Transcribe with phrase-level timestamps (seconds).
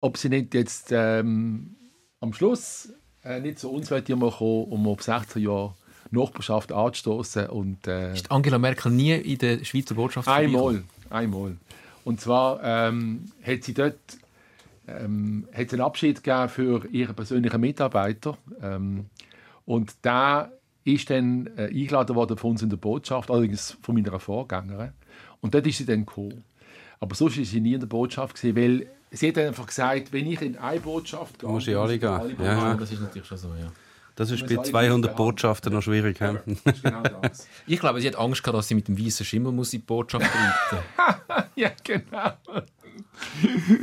[0.00, 1.76] ob sie nicht jetzt ähm,
[2.20, 2.92] am Schluss
[3.24, 5.74] äh, nicht zu uns kommen, um auf 16 Jahre
[6.10, 7.48] Nachbarschaft anzustoßen.
[7.48, 11.56] Und, äh, ist Angela Merkel nie in der Schweizer Botschaft Einmal, einmal.
[12.04, 13.98] Und zwar ähm, hat sie dort
[14.88, 18.36] ähm, hat einen Abschied gegeben für ihren persönlichen Mitarbeiter.
[18.62, 19.06] Ähm,
[19.64, 20.50] und da
[20.84, 24.92] ist dann äh, eingeladen worden von uns in der Botschaft, allerdings von meiner Vorgängerin.
[25.40, 26.44] Und dort ist sie dann gekommen.
[26.98, 30.26] Aber sonst war sie nie in der Botschaft, gewesen, weil sie hat einfach gesagt, wenn
[30.26, 31.48] ich in eine Botschaft gehe...
[31.48, 32.08] Muss ich alle gehen.
[32.08, 32.74] Alle ja.
[32.74, 33.70] Das ist natürlich schon so, ja.
[34.16, 36.20] Das ist bei 200 Botschaften noch schwierig.
[36.20, 36.36] Ja,
[36.82, 37.02] genau
[37.66, 39.86] ich glaube, sie hat Angst gehabt, dass sie mit dem weißen Schimmel muss in die
[39.86, 40.84] Botschaft reiten
[41.56, 42.32] Ja, genau.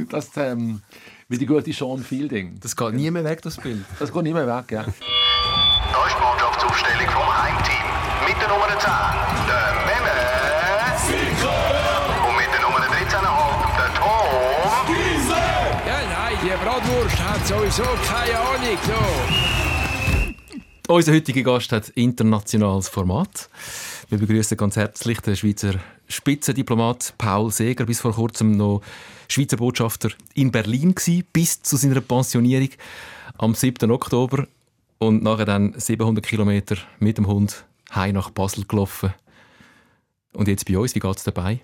[0.10, 0.82] Das ähm,
[1.30, 2.60] wie die gute Sean Fielding.
[2.62, 3.84] Das geht nie mehr weg, das Bild.
[4.00, 4.84] Das geht nie mehr weg, ja.
[4.84, 8.28] Da ist die Mannschaftsaufstellung vom Heimteam.
[8.28, 8.90] Mit der Nummer 10,
[9.48, 9.67] der
[16.78, 18.78] Bratwurst hat sowieso keine Ahnung.
[20.86, 20.94] So.
[20.94, 23.50] Unser heutiger Gast hat internationales Format.
[24.10, 25.74] Wir begrüßen ganz herzlich den Schweizer
[26.08, 28.84] Spitzendiplomat Paul Seger, bis vor kurzem noch
[29.28, 32.70] Schweizer Botschafter in Berlin gewesen, bis zu seiner Pensionierung
[33.40, 33.90] am 7.
[33.90, 34.46] Oktober
[35.00, 39.16] und nachher dann 700 Kilometer mit dem Hund heim nach Basel gelaufen.
[40.34, 41.60] Und jetzt bei uns, wie geht es dabei?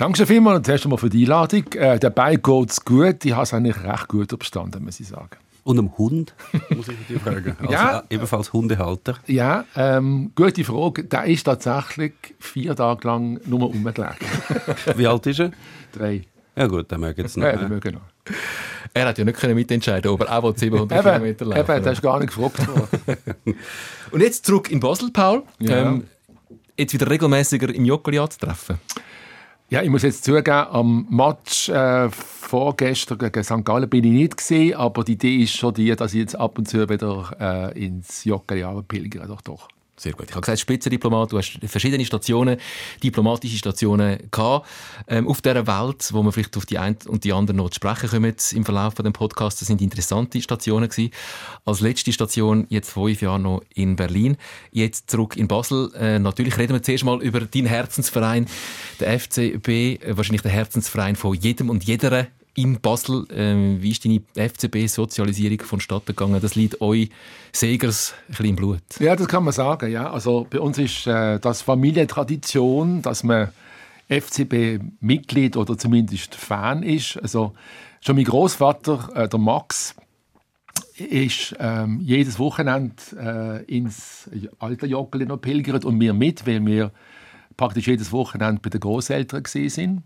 [0.00, 1.74] Danke vielmals zuerst einmal für die Einladung.
[1.74, 3.22] Äh, dabei geht es gut.
[3.22, 5.36] Ich habe es eigentlich recht gut überstanden, muss ich sagen.
[5.62, 6.34] Und am Hund,
[6.70, 7.54] muss ich dich fragen.
[7.60, 9.16] Also ja, ebenfalls Hundehalter.
[9.26, 11.04] Ja, ähm, gute Frage.
[11.04, 14.16] Der ist tatsächlich vier Tage lang nur rumgelegen.
[14.96, 15.50] Wie alt ist er?
[15.92, 16.22] Drei.
[16.56, 17.44] Ja gut, dann mögen es noch.
[17.44, 18.34] Ja, dann mögen noch.
[18.94, 22.18] Er hat ja nicht mitentscheiden ob er auch 700 Kilometer laufen Eben, das ist gar
[22.20, 23.18] nicht gefragt worden.
[24.12, 25.42] Und jetzt zurück in Basel, Paul.
[25.58, 25.90] Ja.
[25.90, 26.04] Ähm,
[26.78, 28.78] jetzt wieder regelmäßiger im Joggeli anzutreffen.
[29.70, 33.64] Ja, ich muss jetzt zugeben, am Match äh, vorgestern gegen St.
[33.64, 36.58] Gallen bin ich nicht gesehen, aber die Idee ist schon die, dass ich jetzt ab
[36.58, 39.28] und zu wieder äh, ins Joggeli pilgere.
[39.28, 39.68] Doch, doch.
[40.00, 40.30] Sehr gut.
[40.30, 42.56] Ich habe gesagt, Spitzendiplomat, du hast verschiedene Stationen,
[43.02, 44.66] diplomatische Stationen gehabt,
[45.06, 47.74] ähm, auf dieser Welt, wo wir vielleicht auf die eine und die andere noch zu
[47.74, 49.60] sprechen kommen im Verlauf von dem Podcast.
[49.60, 51.10] Das sind interessante Stationen gewesen.
[51.66, 54.38] Als letzte Station jetzt fünf Jahre noch in Berlin,
[54.72, 55.92] jetzt zurück in Basel.
[55.94, 58.46] Äh, natürlich reden wir zuerst mal über deinen Herzensverein,
[59.00, 63.26] der FCB, wahrscheinlich der Herzensverein von jedem und jeder in Basel.
[63.32, 66.40] Ähm, wie ist deine FCB-Sozialisierung vonstatten gegangen?
[66.40, 67.10] Das liegt euch
[67.52, 68.82] Segers ein bisschen im Blut.
[68.98, 69.90] Ja, das kann man sagen.
[69.90, 70.10] Ja.
[70.10, 73.48] Also bei uns ist äh, das Familientradition, dass man
[74.08, 77.16] FCB-Mitglied oder zumindest Fan ist.
[77.22, 77.54] Also
[78.00, 79.94] schon mein Großvater, äh, der Max,
[80.96, 84.28] ist ähm, jedes Wochenende äh, ins
[84.58, 86.92] alte Joggeli noch pilgert und wir mit, weil wir
[87.56, 90.02] praktisch jedes Wochenende bei den Großeltern sind.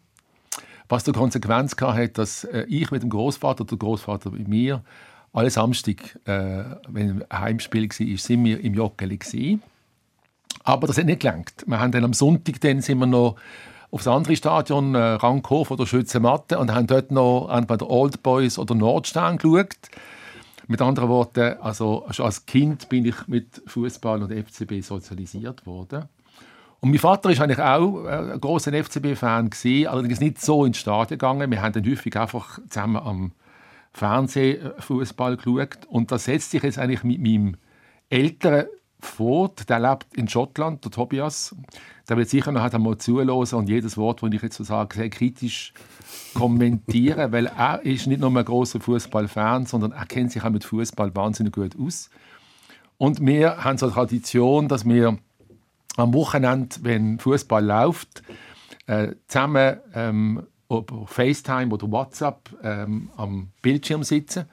[0.88, 4.82] Was zur Konsequenz hat, dass äh, ich mit dem Großvater, der Großvater mit mir,
[5.32, 9.58] alle Samstag, äh, wenn ein Heimspiel war, sind wir im Joggeli.
[10.62, 11.64] Aber das hat nicht gelangt.
[11.66, 13.36] Wir haben dann am Sonntag dann sind wir noch
[13.90, 18.58] aufs andere Stadion, äh, Rankhof oder Schützenmatte, und haben dort noch bei der Old Boys
[18.58, 19.76] oder Nordstern geschaut.
[20.66, 26.08] Mit anderen Worten, also schon als Kind bin ich mit Fußball und FCB sozialisiert worden.
[26.84, 29.48] Und mein Vater ist eigentlich auch äh, ein großer FCB-Fan
[29.88, 31.50] allerdings nicht so ins Stadion gegangen.
[31.50, 33.32] Wir haben dann häufig einfach zusammen am
[33.94, 35.86] Fernsehfußball geschaut.
[35.88, 37.56] Und das setzt sich jetzt eigentlich mit meinem
[38.10, 38.66] älteren
[39.00, 39.66] fort.
[39.70, 41.56] Der lebt in Schottland, der Tobias.
[42.06, 45.08] Der wird sicher noch einmal zuhören und jedes Wort, das ich jetzt so sage, sehr
[45.08, 45.72] kritisch
[46.34, 50.64] kommentieren, weil er ist nicht nur ein großer Fußballfan, sondern er kennt sich auch mit
[50.64, 52.10] Fußball wahnsinnig gut aus.
[52.98, 55.16] Und wir haben so eine Tradition, dass wir
[55.96, 58.22] am Wochenende, wenn Fußball läuft,
[58.86, 64.46] äh, zusammen ähm, über FaceTime oder WhatsApp ähm, am Bildschirm sitzen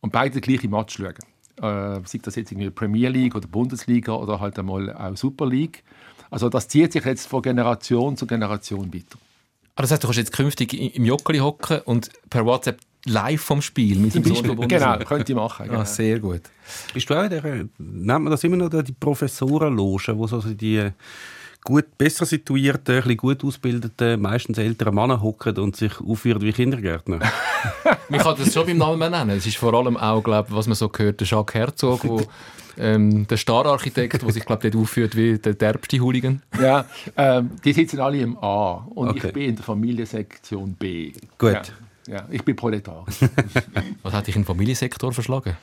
[0.00, 1.14] und beide den gleichen Match schauen.
[1.56, 5.82] Äh, sei das jetzt irgendwie Premier League oder Bundesliga oder halt einmal auch Super League.
[6.30, 9.18] Also das zieht sich jetzt von Generation zu Generation weiter.
[9.74, 13.62] Aber das heißt, du kannst jetzt künftig im Jockeli hocken und per WhatsApp live vom
[13.62, 15.64] Spiel mit dem Sohn Genau, könnte ich machen.
[15.64, 15.80] Ah, genau.
[15.80, 16.42] Ah, sehr gut.
[16.92, 17.68] Bist du auch in der, nennt
[18.06, 20.90] man das immer noch die Professorenloge, wo so die
[21.64, 26.52] gut, besser situierten, ein bisschen gut ausgebildeten, meistens älteren Männer hocken und sich aufführen wie
[26.52, 27.20] Kindergärtner?
[28.08, 29.36] man kann das schon beim Namen nennen.
[29.36, 32.22] Es ist vor allem auch, glaube was man so gehört, der Jacques Herzog, wo,
[32.78, 36.42] ähm, der Star-Architekt, der sich glaube dort aufführt wie der derbste Hooligan.
[36.60, 36.86] Ja,
[37.16, 39.26] ähm, die sitzen alle im A und okay.
[39.26, 41.12] ich bin in der Familiensektion B.
[41.38, 41.52] Gut.
[41.52, 41.62] Ja.
[42.08, 43.04] Ja, ich bin Proletar.
[44.02, 45.56] Was hat dich in den Familiensektor verschlagen?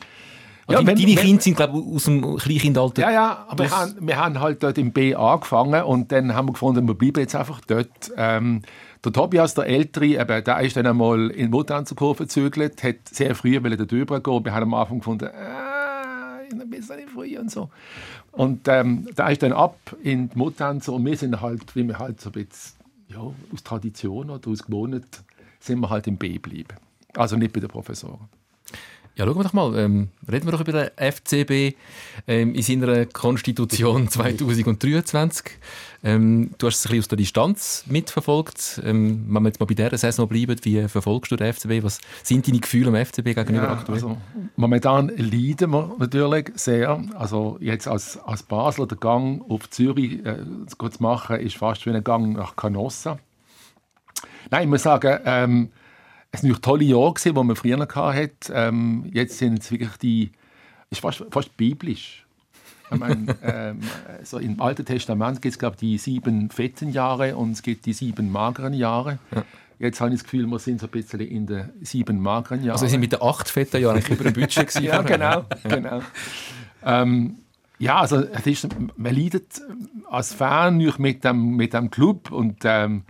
[0.70, 3.04] Ja, wenn, deine Kinder sind, glaube ich, aus dem Kleinkindalter.
[3.04, 6.48] Ja, ja, aber wir haben, wir haben, halt dort im B angefangen und dann haben
[6.48, 8.12] wir gefunden, wir bleiben jetzt einfach dort.
[8.18, 8.64] Ähm,
[9.04, 13.60] Der Tobias, der Ältere, eben, der ist dann einmal in Mutanzerkurve gezügelt, hat sehr früh
[13.60, 14.46] dort drüber gehen.
[14.46, 17.70] Wir haben am Anfang gefunden, äh, ein bisschen früh und so.
[18.32, 22.00] Und ähm, der ist dann ab in die Mutanzer und wir sind halt, wie wir
[22.00, 22.76] halt so ein bisschen,
[23.10, 25.04] ja, aus Tradition oder aus Gewohnheit,
[25.66, 26.76] sind wir halt im B geblieben.
[27.16, 28.30] Also nicht bei den Professoren.
[29.18, 29.78] Ja, schauen wir doch mal.
[29.78, 31.78] Ähm, reden wir doch über den FCB
[32.28, 35.46] ähm, in seiner Konstitution 2023.
[36.04, 38.82] Ähm, du hast es ein bisschen aus der Distanz mitverfolgt.
[38.84, 41.82] Ähm, wenn wir jetzt mal bei dieser Saison bleiben, wie verfolgst du den FCB?
[41.82, 43.96] Was sind deine Gefühle am FCB gegenüber Ja, aktuell?
[43.96, 44.18] also,
[44.58, 47.02] momentan leiden wir natürlich sehr.
[47.16, 51.92] Also jetzt als, als Basler der Gang auf Zürich äh, zu machen, ist fast wie
[51.92, 53.18] ein Gang nach Canossa.
[54.52, 55.70] Nein, ich muss sagen, ähm,
[56.32, 58.32] es waren tolle Jahre, die man früher hatte.
[58.54, 60.32] Ähm, jetzt sind es wirklich die,
[60.90, 62.26] ist fast, fast biblisch.
[62.92, 63.80] Ich meine, ähm,
[64.24, 67.86] so Im Alten Testament gibt es, glaube ich, die sieben fetten Jahre und es gibt
[67.86, 69.20] die sieben mageren Jahre.
[69.80, 72.72] Jetzt habe ich das Gefühl, wir sind so ein bisschen in den sieben mageren Jahren.
[72.72, 75.46] Also, wir sind mit den acht fetten Jahren über dem Budget gewesen Ja, genau.
[75.64, 76.02] genau.
[76.84, 77.38] Ähm,
[77.78, 79.62] ja, also es ist, man leidet
[80.10, 83.04] als Fan mit dem, mit dem Club und ähm,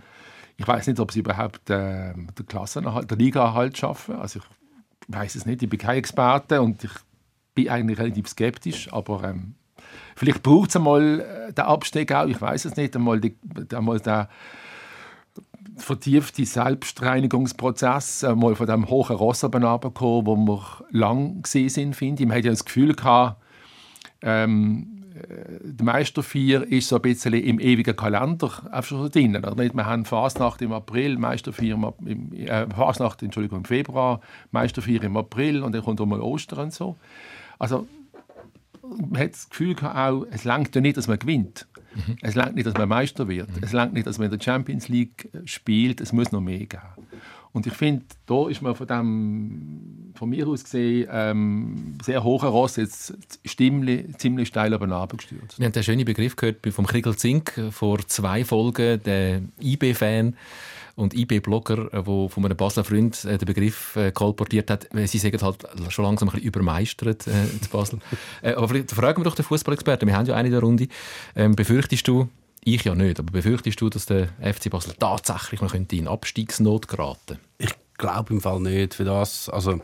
[0.58, 4.16] ich weiß nicht, ob sie überhaupt äh, den Klassenerhalt, der Liga-Erhalt schaffen.
[4.16, 6.90] Also ich weiß es nicht, ich bin kein Experte und ich
[7.54, 9.54] bin eigentlich relativ skeptisch, aber ähm,
[10.14, 13.36] vielleicht braucht es einmal äh, den Abstieg auch, ich weiß es nicht, einmal, die,
[13.74, 14.26] einmal den
[15.76, 22.22] vertiefte Selbstreinigungsprozess äh, mal von dem hohen Ross runtergekommen, wo wir lang gesehen sind, finde
[22.22, 22.28] ich.
[22.28, 23.42] Man hat ja das Gefühl gehabt,
[24.22, 25.04] ähm,
[25.62, 29.36] die Meisterfeier ist so ein bisschen im ewigen Kalender einfach so drin.
[29.36, 29.74] Oder nicht?
[29.74, 34.20] Wir haben Fasnacht im April, Meisterfeier im, äh, Fasnacht, Entschuldigung, im Februar,
[34.50, 36.96] Meisterfeier im April und dann kommt auch mal Ostern und so.
[37.58, 37.86] Also
[38.82, 41.66] man hat das Gefühl auch, es langt ja nicht, dass man gewinnt.
[42.20, 43.48] Es langt nicht, dass man Meister wird.
[43.62, 46.00] Es langt nicht, dass man in der Champions League äh, spielt.
[46.00, 46.82] Es muss noch mehr geben.
[47.56, 52.48] Und ich finde, da ist man von, dem, von mir aus gesehen ähm, sehr hoher
[52.48, 53.14] Ross jetzt
[53.46, 55.58] stimmli, ziemlich steil oben runtergestürzt.
[55.58, 60.36] Wir haben den schönen Begriff gehört vom Krigel Zink vor zwei Folgen, der IB-Fan
[60.96, 64.94] und IB-Blogger, der von einem Basler Freund äh, den Begriff äh, kolportiert hat.
[64.94, 68.00] Äh, Sie sagen halt schon langsam ein bisschen übermeistert äh, in Basel.
[68.42, 70.06] äh, aber vielleicht fragen wir doch den Fußballexperten.
[70.06, 70.88] Wir haben ja eine in der Runde.
[71.34, 72.28] Ähm, befürchtest du,
[72.66, 77.38] ich ja nicht, aber befürchtest du, dass der FC Basel tatsächlich noch in Abstiegsnot geraten
[77.58, 78.94] Ich glaube im Fall nicht.
[78.94, 79.80] Für das, also,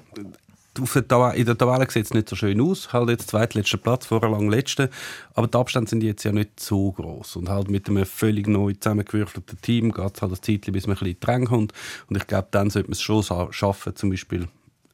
[0.76, 2.92] der in der Tabelle sieht es nicht so schön aus.
[2.92, 4.88] Halt jetzt zweitletzter Platz, vorher lang letzter.
[5.34, 8.72] Aber die Abstände sind jetzt ja nicht so groß Und halt mit einem völlig neu
[8.72, 11.72] zusammengewürfelten Team geht es halt ein Zeitchen, bis man ein bisschen Ränge kommt.
[12.08, 14.48] Und ich glaube, dann sollte man es schon schaffen, zum Beispiel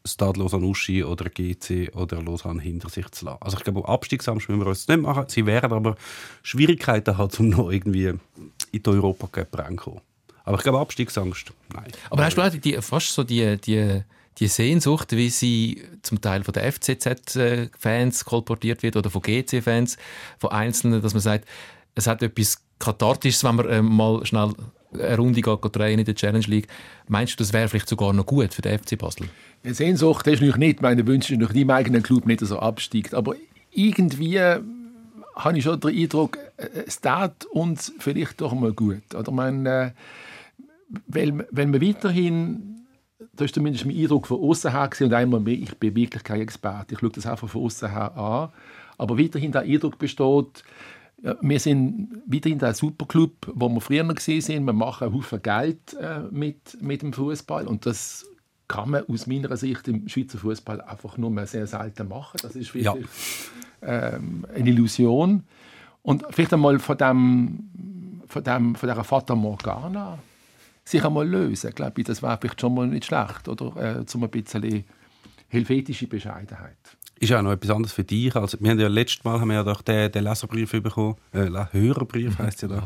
[0.08, 3.38] Stade Lausanne Uschi oder GC oder Lausanne hinter sich zu lassen.
[3.40, 5.24] Also ich glaube, Abstiegsangst müssen wir uns nicht machen.
[5.28, 5.96] Sie werden aber
[6.42, 8.20] Schwierigkeiten haben, um noch irgendwie in
[8.72, 10.00] die Europa Cup reinzukommen.
[10.44, 11.92] Aber ich glaube, Abstiegsangst, nein.
[12.10, 14.02] Aber hast du auch die, fast so die, die,
[14.38, 19.98] die Sehnsucht, wie sie zum Teil von der FCZ-Fans kolportiert wird oder von GC-Fans,
[20.38, 21.46] von Einzelnen, dass man sagt,
[21.94, 24.52] es hat etwas Kathartisches, wenn man äh, mal schnell
[24.92, 26.68] eine Runde drehen in der Challenge League.
[27.08, 29.28] Meinst du, das wäre vielleicht sogar noch gut für den FC Basel?
[29.64, 33.14] Die Sehnsucht ist natürlich nicht, meine Wünsche natürlich im eigenen Club nicht so absteigt.
[33.14, 33.34] Aber
[33.70, 34.38] irgendwie
[35.38, 36.38] habe ich schon den Eindruck,
[36.86, 39.14] es tat uns vielleicht doch mal gut.
[39.14, 39.92] Oder man, äh,
[41.06, 42.86] weil, wenn man weiterhin,
[43.34, 46.40] das ist zumindest mein Eindruck von außen her und einmal mehr, ich bin wirklich kein
[46.40, 48.48] Experte, ich schaue das einfach von außen her an,
[48.96, 50.64] aber weiterhin der Eindruck besteht,
[51.40, 54.64] wir sind weiterhin der Superclub, wo wir früher gesehen sind.
[54.64, 58.26] Wir machen Haufen Geld äh, mit, mit dem Fußball und das
[58.68, 62.38] kann man aus meiner Sicht im Schweizer Fußball einfach nur mehr sehr selten machen.
[62.42, 63.06] Das ist wirklich
[63.82, 65.44] ähm, eine Illusion.
[66.02, 70.18] Und vielleicht einmal von dem, von dem, von dieser Fata Morgana
[70.84, 74.00] sich einmal lösen, glaube ich, das wäre vielleicht schon mal nicht schlecht, oder?
[74.00, 74.84] Äh, zum ein bisschen
[75.48, 76.76] helvetische Bescheidenheit.
[77.20, 78.34] Ist auch noch etwas anderes für dich.
[78.34, 81.16] Also, wir haben ja letztes Mal haben wir ja doch den, den Leserbrief bekommen.
[81.32, 82.84] Äh, Hörerbrief heisst ja da.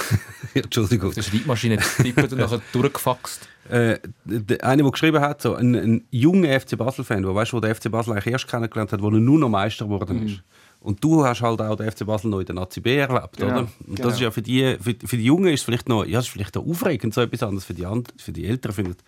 [0.54, 1.12] Entschuldigung.
[1.12, 3.48] Die Schreibmaschine tippt und nachher durchgefaxt.
[3.68, 7.60] Äh, der, einer, der geschrieben hat, so, ein, ein junger FC Basel-Fan, der weißt, wo
[7.60, 10.42] der FC Basel eigentlich erst kennengelernt hat, wo er nur noch Meister geworden ist.
[10.80, 13.50] Und du hast halt auch den FC Basel noch in der Nazi B erlebt, Genau,
[13.50, 13.60] oder?
[13.60, 14.08] Und genau.
[14.08, 16.30] das ist ja für die, für, für die Jungen ist es vielleicht noch, ja, ist
[16.30, 17.64] vielleicht auch aufregend, so etwas anderes.
[17.64, 19.04] Für die, für die Älteren findet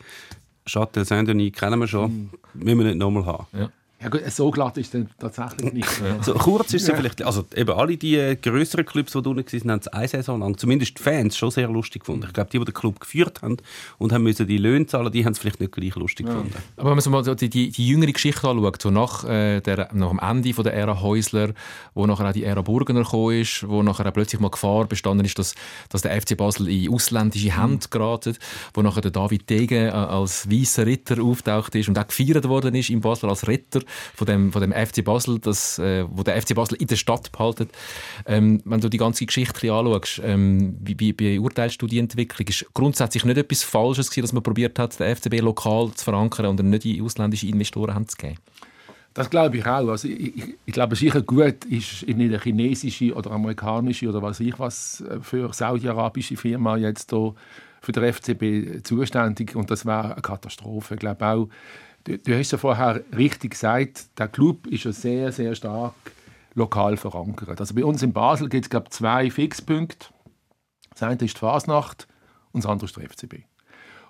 [0.67, 3.47] Châtel Saint-Denis kennen wir schon, müssen wir nicht nochmal haben.
[3.52, 3.71] Ja.
[4.02, 5.88] Ja gut, so glatt ist es tatsächlich nicht.
[6.23, 6.97] So kurz ist es ja.
[6.97, 10.40] vielleicht, also eben alle die äh, größeren Clubs, die unten waren, haben es eine Saison
[10.40, 12.26] lang, zumindest die Fans, schon sehr lustig gefunden.
[12.26, 13.56] Ich glaube, die, die den Club geführt haben
[13.99, 16.32] und haben müssen die Löhne zahlen, die haben es vielleicht nicht gleich lustig ja.
[16.32, 16.56] gefunden.
[16.76, 19.88] Aber wenn man so mal die, die, die jüngere Geschichte anschaut, so nach, äh, der,
[19.92, 21.52] nach dem Ende von der Ära Häusler,
[21.94, 25.25] wo nachher auch die Ära Burgener gekommen ist, wo nachher auch plötzlich mal Gefahr bestanden
[25.25, 25.54] ist, dass,
[25.88, 28.37] dass der FC Basel in ausländische Hände geraten,
[28.75, 32.75] wo nachher der David Degen äh, als weißer Ritter auftaucht ist und auch gefeiert worden
[32.75, 33.80] ist in Basel als Ritter
[34.14, 37.32] von dem, von dem FC Basel, das, äh, wo der FC Basel in der Stadt
[37.32, 37.68] behalten.
[38.26, 42.46] Ähm, wenn du die ganze Geschichte anschaust, ähm, wie, beurteilst du die Entwicklung?
[42.49, 46.46] Ist grundsätzlich nicht etwas Falsches gewesen, dass man probiert hat, den FCB lokal zu verankern
[46.46, 48.38] und nicht in ausländische Investoren zu geben?
[49.14, 49.88] Das glaube ich auch.
[49.88, 54.40] Also ich, ich, ich glaube, sicher gut ist in eine chinesische oder amerikanische oder was
[54.40, 60.22] ich was äh, für saudi-arabische Firma jetzt für den FCB zuständig und das war eine
[60.22, 60.94] Katastrophe.
[60.94, 61.49] Ich glaube auch,
[62.04, 65.94] Du, du hast ja vorher richtig gesagt, der Club ist ja sehr, sehr stark
[66.54, 67.61] lokal verankert.
[67.61, 70.09] Also bei uns in Basel gibt es zwei Fixpunkte.
[70.90, 72.09] Das eine ist die Fasnacht
[72.52, 73.44] und das andere ist der FCB.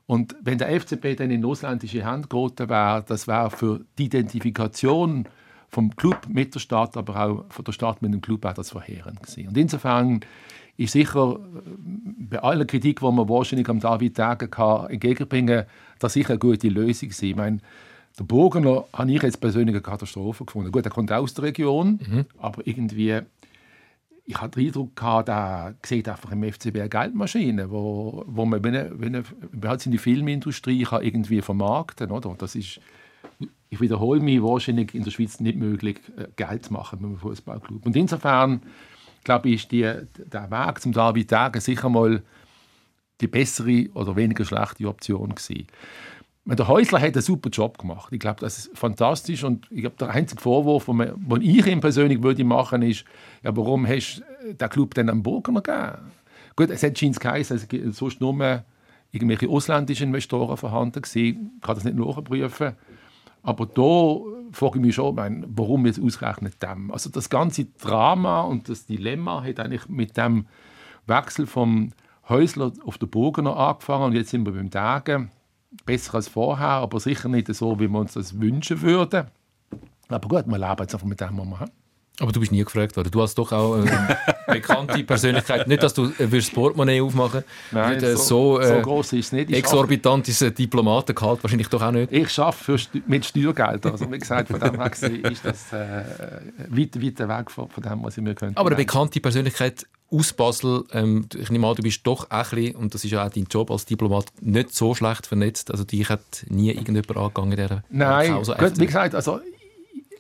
[0.07, 5.29] Und wenn der FCB dann in ausländische Hände geraten wäre, das wäre für die Identifikation
[5.73, 8.71] vom Club mit der Stadt, aber auch von der Stadt mit dem Club auch das
[8.71, 9.49] verheerend gewesen.
[9.49, 10.21] Und insofern
[10.77, 11.39] ist sicher
[11.79, 15.67] bei aller Kritik, die man wahrscheinlich am David entgegenbringen kann,
[15.99, 17.31] das sicher eine gute Lösung sein.
[17.31, 17.59] Ich meine,
[18.19, 20.71] der Burgener habe ich jetzt persönlich eine Katastrophe gefunden.
[20.71, 22.27] Gut, er kommt aus der Region, mhm.
[22.39, 23.21] aber irgendwie,
[24.27, 28.63] ich hatte den Eindruck gehabt, er sieht einfach im FCB eine Geldmaschine, wo, wo man,
[28.63, 32.35] wenn er, wenn er, man hat in die Filmindustrie kann irgendwie vermarkten, oder?
[32.37, 32.81] Das ist,
[33.71, 37.19] ich wiederhole mich, wahrscheinlich in der Schweiz nicht möglich, äh, Geld zu machen mit einem
[37.19, 37.87] Fußballclub.
[37.87, 38.63] Und insofern,
[39.25, 42.23] glaube ich, ist die, der Weg zum David Tage sicher mal
[43.21, 45.67] die bessere oder weniger schlechte Option gewesen.
[46.45, 48.13] Der Häusler hat einen super Job gemacht.
[48.13, 49.45] Ich glaube, das ist fantastisch.
[49.45, 53.05] Und ich glaube, der einzige Vorwurf, den ich ihm persönlich würde machen ist,
[53.45, 56.11] ja, warum hast du den Club dann am Burger gegeben?
[56.57, 58.65] Gut, es hat scheint geheißen, es gibt sonst nur
[59.13, 61.03] irgendwelche ausländischen Investoren vorhanden.
[61.15, 62.75] Ich kann das nicht nachprüfen.
[63.43, 64.19] Aber da
[64.53, 66.91] frage ich mich schon, meine, warum jetzt ausgerechnet dem?
[66.91, 70.47] Also das ganze Drama und das Dilemma hat eigentlich mit dem
[71.07, 71.93] Wechsel vom
[72.29, 75.31] Häusler auf den Burgener angefangen und jetzt sind wir beim Tagen.
[75.87, 79.27] Besser als vorher, aber sicher nicht so, wie wir uns das wünschen würden.
[80.09, 81.73] Aber gut, wir leben jetzt einfach mit dem, was wir haben.
[82.21, 83.11] Aber du bist nie gefragt worden.
[83.11, 85.69] Du hast doch auch eine bekannte Persönlichkeit.
[85.69, 89.27] Nicht, dass du äh, Portemonnaie aufmachen Nein, nicht, äh, so, so, äh, so groß ist
[89.27, 89.51] es nicht.
[89.51, 92.13] Ich exorbitantes arbeite, Diplomatengehalt wahrscheinlich doch auch nicht.
[92.13, 93.87] Ich arbeite mit Steuergeld.
[93.87, 96.05] Also wie gesagt, von dem her ist das äh,
[96.69, 98.59] weit, weit weg von, von dem, was ich mir könnte.
[98.59, 102.77] Aber eine bekannte Persönlichkeit aus Basel, ähm, ich nehme an, du bist doch ein bisschen,
[102.77, 105.71] und das ist ja auch dein Job als Diplomat, nicht so schlecht vernetzt.
[105.71, 109.41] Also dich hat nie irgendjemand angegangen dieser Nein, gut, wie gesagt, also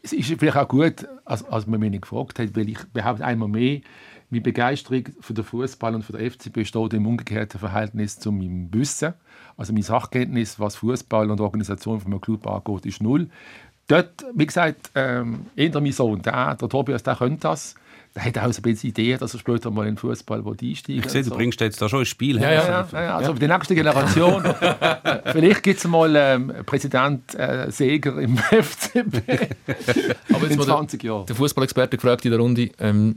[0.02, 3.24] es ist vielleicht auch gut, als, als man mich nicht gefragt hat, weil ich behaupte
[3.24, 3.80] einmal mehr,
[4.32, 8.72] meine Begeisterung für den Fußball und für den FC besteht im umgekehrten Verhältnis zu meinem
[8.72, 9.14] Wissen.
[9.56, 13.28] Also meine Sachkenntnis, was Fußball und Organisation von einem Club angeht, ist null.
[13.88, 17.74] Dort, wie gesagt, ähm, eher mein Sohn, der, der Tobias, der könnte das
[18.14, 21.02] er hat auch so ein bisschen Idee, dass er später mal in den Fußball einsteigen
[21.02, 21.34] Ich sehe, du so.
[21.34, 22.52] bringst jetzt da schon ein Spiel her.
[22.52, 24.42] Ja, ja, ja, ja also für die nächste Generation.
[25.32, 29.22] vielleicht gibt es mal ähm, Präsident äh, Seger im FCB
[30.32, 31.26] Aber in 20 Jahren.
[31.26, 33.16] Der Fußballexperte gefragt in der Runde, ähm,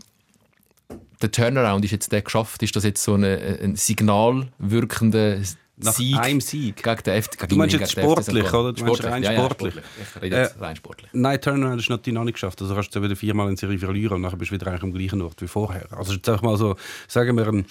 [1.22, 2.64] der Turnaround ist jetzt der geschafft.
[2.64, 5.40] Ist das jetzt so eine, ein signal wirkender
[5.78, 6.84] nach Sieg einem Sieg.
[6.84, 7.50] Gegen den FC.
[7.50, 8.72] Du meinst jetzt sportlich, oder?
[8.72, 9.76] Du sportlich, rein ja, sportlich.
[9.76, 10.34] Ja, sportlich.
[10.34, 11.10] Äh, rein sportlich.
[11.14, 12.62] Nein, Turnaround ist natürlich noch nicht geschafft.
[12.62, 14.94] Also hast du wieder viermal in Serie verlieren und dann bist du wieder eigentlich am
[14.94, 15.86] gleichen Ort wie vorher.
[15.92, 16.76] Also jetzt sag mal so,
[17.08, 17.66] sagen wir ein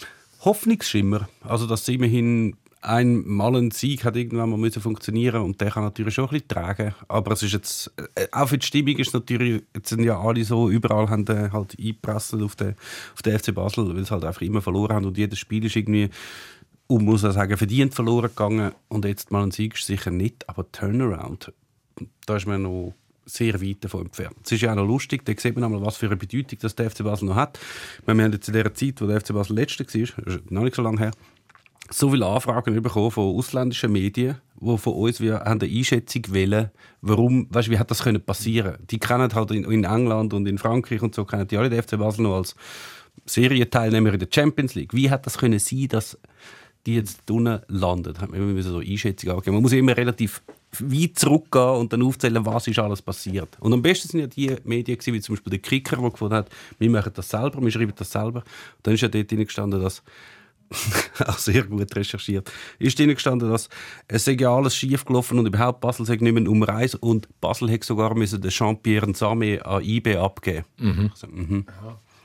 [0.44, 1.28] Hoffnungsschimmer.
[1.42, 5.84] Also dass immerhin ein mal ein Sieg hat irgendwann mal müssen funktionieren und der kann
[5.84, 6.94] natürlich schon ein bisschen tragen.
[7.08, 10.44] Aber es ist jetzt, äh, auch für die Stimmung ist natürlich, jetzt sind ja alle
[10.44, 12.74] so, überall haben halt eingepresselt auf den,
[13.14, 15.76] auf den FC Basel, weil sie halt einfach immer verloren haben und jedes Spiel ist
[15.76, 16.10] irgendwie
[16.86, 18.72] und muss auch sagen, verdient verloren gegangen.
[18.88, 21.52] Und jetzt mal ein Sieg ist sicher nicht, aber Turnaround,
[22.26, 22.94] da ist man noch
[23.26, 24.36] sehr weit davon entfernt.
[24.44, 26.74] Es ist ja auch noch lustig, da sieht man einmal, was für eine Bedeutung das
[26.74, 27.58] der FC Basel noch hat.
[28.04, 30.82] Wir haben jetzt in der Zeit, wo der FC Basel letzter war, noch nicht so
[30.82, 31.12] lange her,
[31.90, 36.70] so viele Anfragen bekommen von ausländischen Medien, die von uns wir haben eine Einschätzung wollen,
[37.02, 38.78] warum, weißt, wie hat das können passieren?
[38.90, 41.82] Die kennen halt in, in, England und in Frankreich und so kennen die alle den
[41.82, 42.56] FC Basel noch als
[43.26, 44.94] Serienteilnehmer in der Champions League.
[44.94, 46.18] Wie hat das können sein, dass
[46.86, 48.20] die jetzt unten landet.
[48.20, 49.54] Hat man immer so Einschätzungen angegeben.
[49.54, 50.42] Man muss immer relativ
[50.80, 53.56] weit zurückgehen und dann aufzählen, was ist alles passiert.
[53.60, 56.50] Und am besten sind ja die Medien, wie zum Beispiel der Kicker, der gefunden hat,
[56.78, 58.40] wir machen das selber, wir schreiben das selber.
[58.40, 58.44] Und
[58.82, 60.02] dann ist ja dort gestanden, dass
[61.26, 63.68] auch sehr gut recherchiert, ist drin gestanden, dass
[64.08, 67.28] es sei ja alles schief gelaufen und überhaupt Basel sei nicht mehr Nummer eins und
[67.40, 70.64] Basel hätte sogar müssen den Jean-Pierre Nsame an IB abgeben.
[70.78, 71.10] Mhm.
[71.12, 71.66] Also, mhm.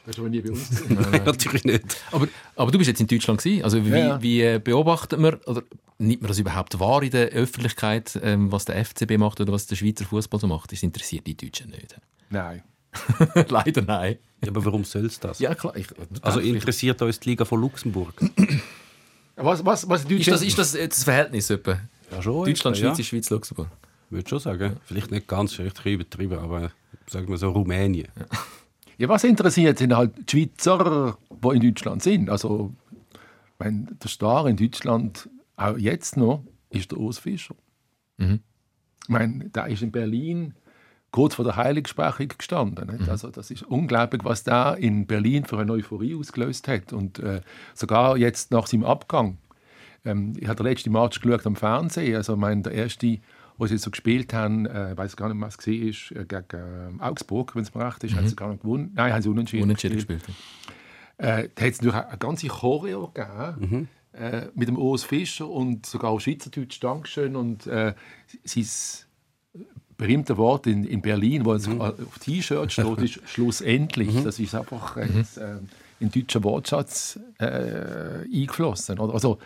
[0.06, 0.84] Das ist aber nie bei uns.
[0.90, 1.98] Nein, natürlich nicht.
[2.12, 3.64] Aber, aber du bist jetzt in Deutschland gewesen.
[3.64, 4.22] Also wie, Ja, ja.
[4.22, 5.62] wie äh, beobachtet man oder
[6.00, 9.68] nimmt man das überhaupt wahr in der Öffentlichkeit, ähm, was der FCB macht oder was
[9.68, 10.72] der Schweizer Fußball so macht?
[10.72, 11.96] Das interessiert die Deutschen nicht.
[12.30, 12.64] Nein.
[13.50, 14.18] Leider nein.
[14.44, 15.40] Ja, aber warum soll es das?
[15.40, 15.76] Ja klar.
[15.76, 15.88] Ich,
[16.22, 18.14] Also ich, interessiert uns die Liga von Luxemburg?
[19.42, 21.80] Was, was, was ist, das, ist das jetzt das Verhältnis etwa?
[22.12, 22.46] Ja, schon.
[22.46, 22.94] Deutschland, ja.
[22.94, 23.70] Schweiz, Schweiz, Luxemburg.
[24.10, 24.76] Würde schon sagen.
[24.84, 26.72] Vielleicht nicht ganz richtig übertrieben, aber
[27.08, 28.10] sagen wir so Rumänien.
[28.98, 32.30] Ja, was interessiert, sind halt die Schweizer, die in Deutschland sind.
[32.30, 32.74] Also,
[33.14, 37.56] ich meine, der Star in Deutschland, auch jetzt noch, ist der Urs Fischer.
[38.18, 38.42] Mhm.
[39.04, 40.54] Ich meine, der ist in Berlin
[41.12, 42.98] kurz vor der Heiligsprechung gestanden.
[42.98, 43.10] Nicht?
[43.10, 46.94] Also, das ist unglaublich, was da in Berlin für eine Euphorie ausgelöst hat.
[46.94, 47.42] Und äh,
[47.74, 49.38] sogar jetzt nach seinem Abgang.
[50.06, 52.16] Ähm, ich habe den letzten Match geschaut am Fernsehen.
[52.16, 53.20] Also, ich meine, der erste,
[53.58, 56.26] wo sie so gespielt haben, äh, ich weiß gar nicht, was es war, ist, äh,
[56.26, 58.92] gegen äh, Augsburg, wenn es mir recht ist, haben sie gar nicht gewonnen.
[58.96, 60.26] Nein, haben sie unentschieden, Unentschieden gespielt.
[60.26, 60.38] gespielt.
[61.18, 65.86] Äh, da hat es natürlich eine ganze Choreo gegeben, äh, mit dem Urs Fischer und
[65.86, 67.94] sogar Schweizerdeutsch Dankeschön und äh,
[68.44, 68.66] sein
[70.00, 74.24] berühmte Wort in, in Berlin, wo es auf T-Shirt steht, ist schlussendlich.
[74.24, 75.58] Das ist einfach jetzt, äh,
[76.00, 79.00] in den deutschen Wortschatz äh, eingeflossen.
[79.00, 79.38] Also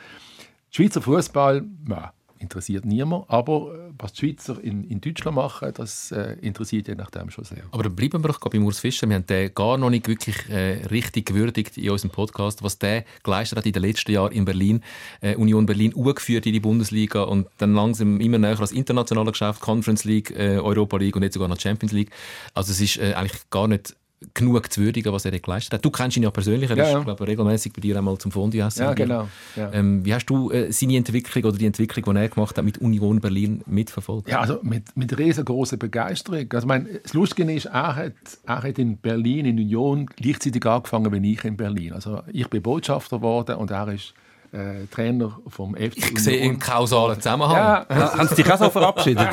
[0.69, 6.11] Schweizer Fußball ja, interessiert niemand, aber äh, was die Schweizer in, in Deutschland machen, das
[6.11, 7.63] äh, interessiert je nachdem schon sehr.
[7.71, 9.07] Aber dann bleiben wir doch bei Urs Fischer.
[9.07, 13.05] Wir haben den gar noch nicht wirklich äh, richtig gewürdigt in unserem Podcast, was der
[13.23, 14.83] geleistet hat in den letzten Jahren in Berlin.
[15.21, 19.61] Äh, Union Berlin urgeführt in die Bundesliga und dann langsam immer näher als internationale Geschäft,
[19.61, 22.11] Conference League, äh, Europa League und jetzt sogar noch Champions League.
[22.53, 23.95] Also es ist äh, eigentlich gar nicht
[24.33, 25.85] genug zu würdigen, was er geleistet hat.
[25.85, 26.99] Du kennst ihn ja persönlich, er Ja, ist, ja.
[27.03, 28.81] glaube ich, regelmäßig bei dir einmal zum essen.
[28.83, 29.27] Ja, genau.
[29.55, 29.71] Ja.
[29.73, 32.77] Ähm, wie hast du äh, seine Entwicklung oder die Entwicklung, die er gemacht hat mit
[32.79, 34.29] Union Berlin mitverfolgt?
[34.29, 36.47] Ja, also mit, mit riesengroßer Begeisterung.
[36.51, 38.13] Also, ich meine, das Lustige ist, er hat,
[38.45, 41.93] er hat in Berlin, in Union, gleichzeitig angefangen wie ich in Berlin.
[41.93, 44.13] Also ich bin Botschafter geworden und er ist
[44.53, 47.55] äh, Trainer vom FC Ich sehe einen kausalen Zusammenhang.
[47.55, 49.27] Ja, Haben Sie dich auch so verabschiedet?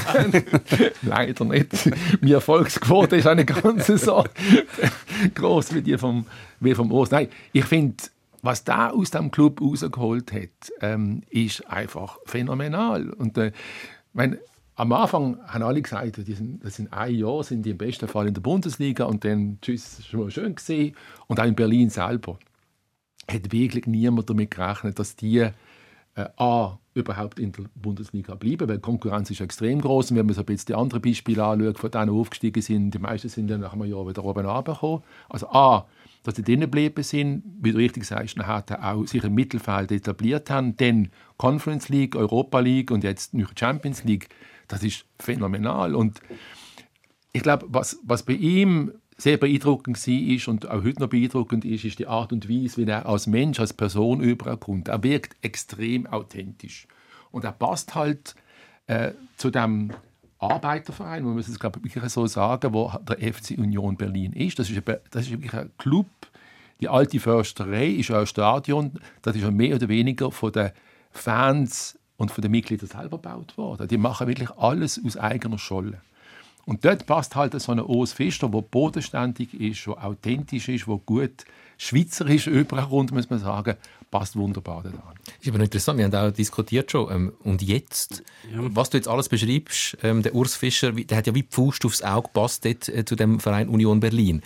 [1.03, 1.91] leider nicht.
[2.21, 4.25] Meine Erfolgsquote ist auch nicht ganz so
[5.35, 6.27] groß wie die vom,
[6.61, 7.11] wie vom Urs.
[7.11, 7.97] Nein, ich finde,
[8.43, 13.11] was da aus dem Club rausgeholt hat, ähm, ist einfach phänomenal.
[13.11, 13.55] Und äh, ich
[14.15, 14.39] meine,
[14.77, 18.09] am Anfang haben alle gesagt, die sind, das sind ein Jahr, sind die im besten
[18.09, 20.97] Fall in der Bundesliga und dann tschüss, schon mal schön gesehen.
[21.27, 22.39] Und auch in Berlin selber
[23.29, 28.77] hat wirklich niemand damit gerechnet, dass die äh, A, überhaupt in der Bundesliga bleiben, weil
[28.77, 30.11] die Konkurrenz ist extrem groß.
[30.11, 32.99] Und wenn man so ein bisschen die anderen Beispiele anschaut, von denen aufgestiegen sind, die
[32.99, 35.03] meisten sind dann nach einem Jahr wieder oben runtergekommen.
[35.29, 35.87] Also A,
[36.25, 39.35] dass sie drinnen geblieben sind, wie du richtig sagst, dann hat er auch sich im
[39.35, 44.29] Mittelfeld etabliert haben, dann Conference League, Europa League und jetzt noch Champions League,
[44.69, 45.95] das ist phänomenal.
[45.95, 46.21] Und
[47.33, 51.85] ich glaube, was, was bei ihm sehr beeindruckend war und auch heute noch beeindruckend ist,
[51.85, 54.89] ist die Art und Weise, wie er als Mensch, als Person überkommt.
[54.89, 56.87] Er wirkt extrem authentisch.
[57.31, 58.35] Und er passt halt
[58.87, 59.93] äh, zu dem
[60.39, 64.59] Arbeiterverein, man muss es glaube ich so sagen, wo der FC Union Berlin ist.
[64.59, 66.07] Das ist, ein, das ist wirklich ein Club.
[66.81, 70.71] Die alte Försterei ist ein Stadion, das ist mehr oder weniger von den
[71.11, 73.87] Fans und von den Mitgliedern selber gebaut worden.
[73.87, 76.01] Die machen wirklich alles aus eigener Scholle.
[76.71, 81.01] Und dort passt halt so ein Urs Fischer, der bodenständig ist, der authentisch ist, der
[81.05, 81.45] gut
[81.79, 83.75] schweizerisch überkommt, muss man sagen,
[84.09, 84.91] passt wunderbar da
[85.41, 87.11] ist aber interessant, wir haben auch diskutiert schon.
[87.13, 88.23] Ähm, und jetzt,
[88.55, 91.85] was du jetzt alles beschreibst, ähm, der Urs Fischer, der hat ja wie die Faust
[91.85, 94.41] aufs Auge gepasst dort, äh, zu dem Verein Union Berlin.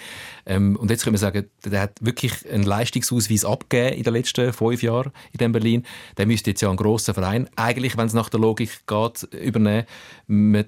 [0.46, 4.50] Ähm, und jetzt können wir sagen, der hat wirklich einen Leistungsausweis abgegeben in den letzten
[4.54, 5.84] fünf Jahren in dem Berlin.
[6.16, 9.84] Der müsste jetzt ja einen grossen Verein, eigentlich, wenn es nach der Logik geht, übernehmen.
[10.26, 10.64] Man-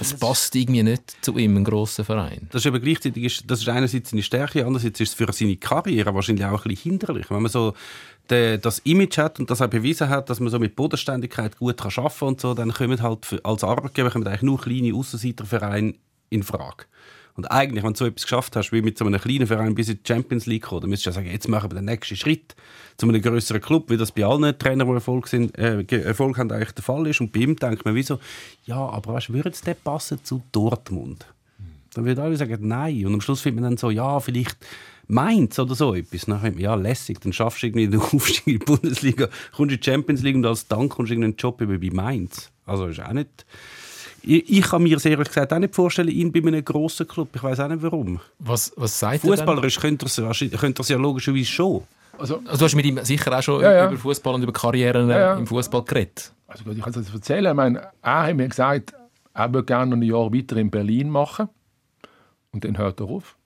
[0.00, 2.46] Es passt irgendwie nicht zu ihm, einen grossen Verein.
[2.52, 5.56] Das ist aber gleichzeitig ist, das ist einerseits seine Stärke, andererseits ist es für seine
[5.56, 7.28] Karriere wahrscheinlich auch ein bisschen hinderlich.
[7.30, 7.74] Wenn man so
[8.30, 11.78] de, das Image hat und das auch bewiesen hat, dass man so mit Bodenständigkeit gut
[11.78, 14.94] kann arbeiten kann und so, dann kommen halt für, als Arbeitgeber kommen eigentlich nur kleine
[14.94, 15.94] Aussenseitervereine
[16.30, 16.84] in Frage.
[17.38, 19.88] Und eigentlich, wenn du so etwas geschafft hast, wie mit so einem kleinen Verein bis
[19.88, 22.16] in die Champions League kommen, dann müsstest du ja sagen, jetzt machen wir den nächsten
[22.16, 22.56] Schritt
[22.96, 26.50] zu einem größeren Club, wie das bei allen Trainern, die Erfolg, sind, äh, Erfolg haben,
[26.50, 27.20] eigentlich der Fall ist.
[27.20, 28.18] Und bei ihm denkt man wie so,
[28.64, 31.26] ja, aber weißt, würde jetzt der passen zu Dortmund?
[31.94, 33.06] Dann würde alle sagen, nein.
[33.06, 34.56] Und am Schluss findet man dann so, ja, vielleicht
[35.06, 36.22] Mainz oder so etwas.
[36.22, 39.74] Dann denkt man, ja, lässig, dann schaffst du irgendwie den Aufstieg in die Bundesliga, kommst
[39.74, 42.50] in die Champions League und als Dank kommst du irgendeinen Job über bei Mainz.
[42.66, 43.46] Also ist auch nicht...
[44.30, 47.30] Ich, ich kann mir sehr ehrlich gesagt auch nicht vorstellen, ihn bei einem grossen Club.
[47.34, 48.20] Ich weiß auch nicht warum.
[48.38, 49.30] Was, was sagt er?
[49.30, 51.84] Fußballerisch könnte er es wahrscheinlich- könnte es ja logischerweise schon.
[52.18, 53.88] Also, Also du hast mit ihm sicher auch schon Ja, ja.
[53.88, 55.34] über Fußball und über Karrieren Ja, ja.
[55.36, 56.32] im Fußball geredet.
[56.46, 57.46] also gut, ich kann es jetzt erzählen.
[57.46, 58.92] Ich meine, er hat mir gesagt,
[59.32, 61.48] er würde gerne noch ein Jahr weiter in Berlin machen.
[62.50, 63.36] Und dann hört er auf.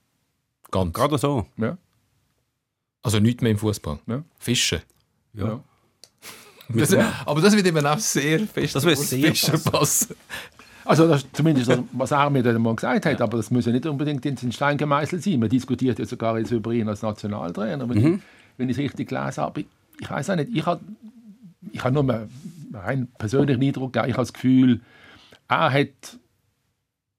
[0.71, 0.92] Ganz.
[0.95, 1.47] Gerade so.
[1.59, 1.77] Ja.
[3.03, 3.99] Also nichts mehr im Fußball.
[4.07, 4.25] Ja.
[4.38, 4.81] Fischen.
[5.35, 5.61] Ja.
[6.75, 6.95] Das,
[7.27, 10.14] aber das wird eben auch sehr fest Das wird sehr Fischen passen.
[10.85, 13.73] Also das zumindest das, was er mir dann mal gesagt hat, aber das muss ja
[13.73, 15.38] nicht unbedingt in den Stein gemeißelt sein.
[15.40, 18.21] Man diskutiert ja sogar jetzt über ihn als Nationaltrainer, wenn, ich,
[18.57, 19.61] wenn ich es richtig gelesen habe.
[19.61, 19.66] Ich,
[20.01, 20.81] ich weiß auch nicht, ich habe
[21.71, 22.31] ich hab nur einen
[22.73, 24.81] rein persönlichen Eindruck, ich habe das Gefühl,
[25.49, 26.18] er hat,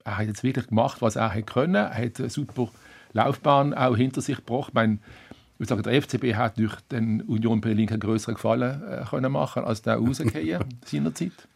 [0.03, 1.75] er hat jetzt wirklich gemacht, was er hätte können.
[1.75, 2.69] Er hat eine super
[3.13, 4.69] Laufbahn auch hinter sich gebracht.
[4.69, 4.93] Ich meine,
[5.53, 9.31] ich würde sagen, der FCB hat durch den Union Berlin keinen größeren Gefallen äh, können
[9.31, 11.47] machen als der rausgehen seinerzeit.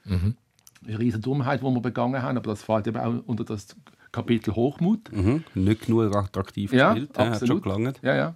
[0.86, 3.76] Eine riesige Dummheit, die wir begangen haben, aber das fällt eben auch unter das
[4.12, 5.12] Kapitel Hochmut.
[5.12, 5.44] Mhm.
[5.54, 7.18] Nicht genug attraktiv Ja, gespielt.
[7.18, 8.00] Ja, hat schon gelangt.
[8.02, 8.36] Ja, ja.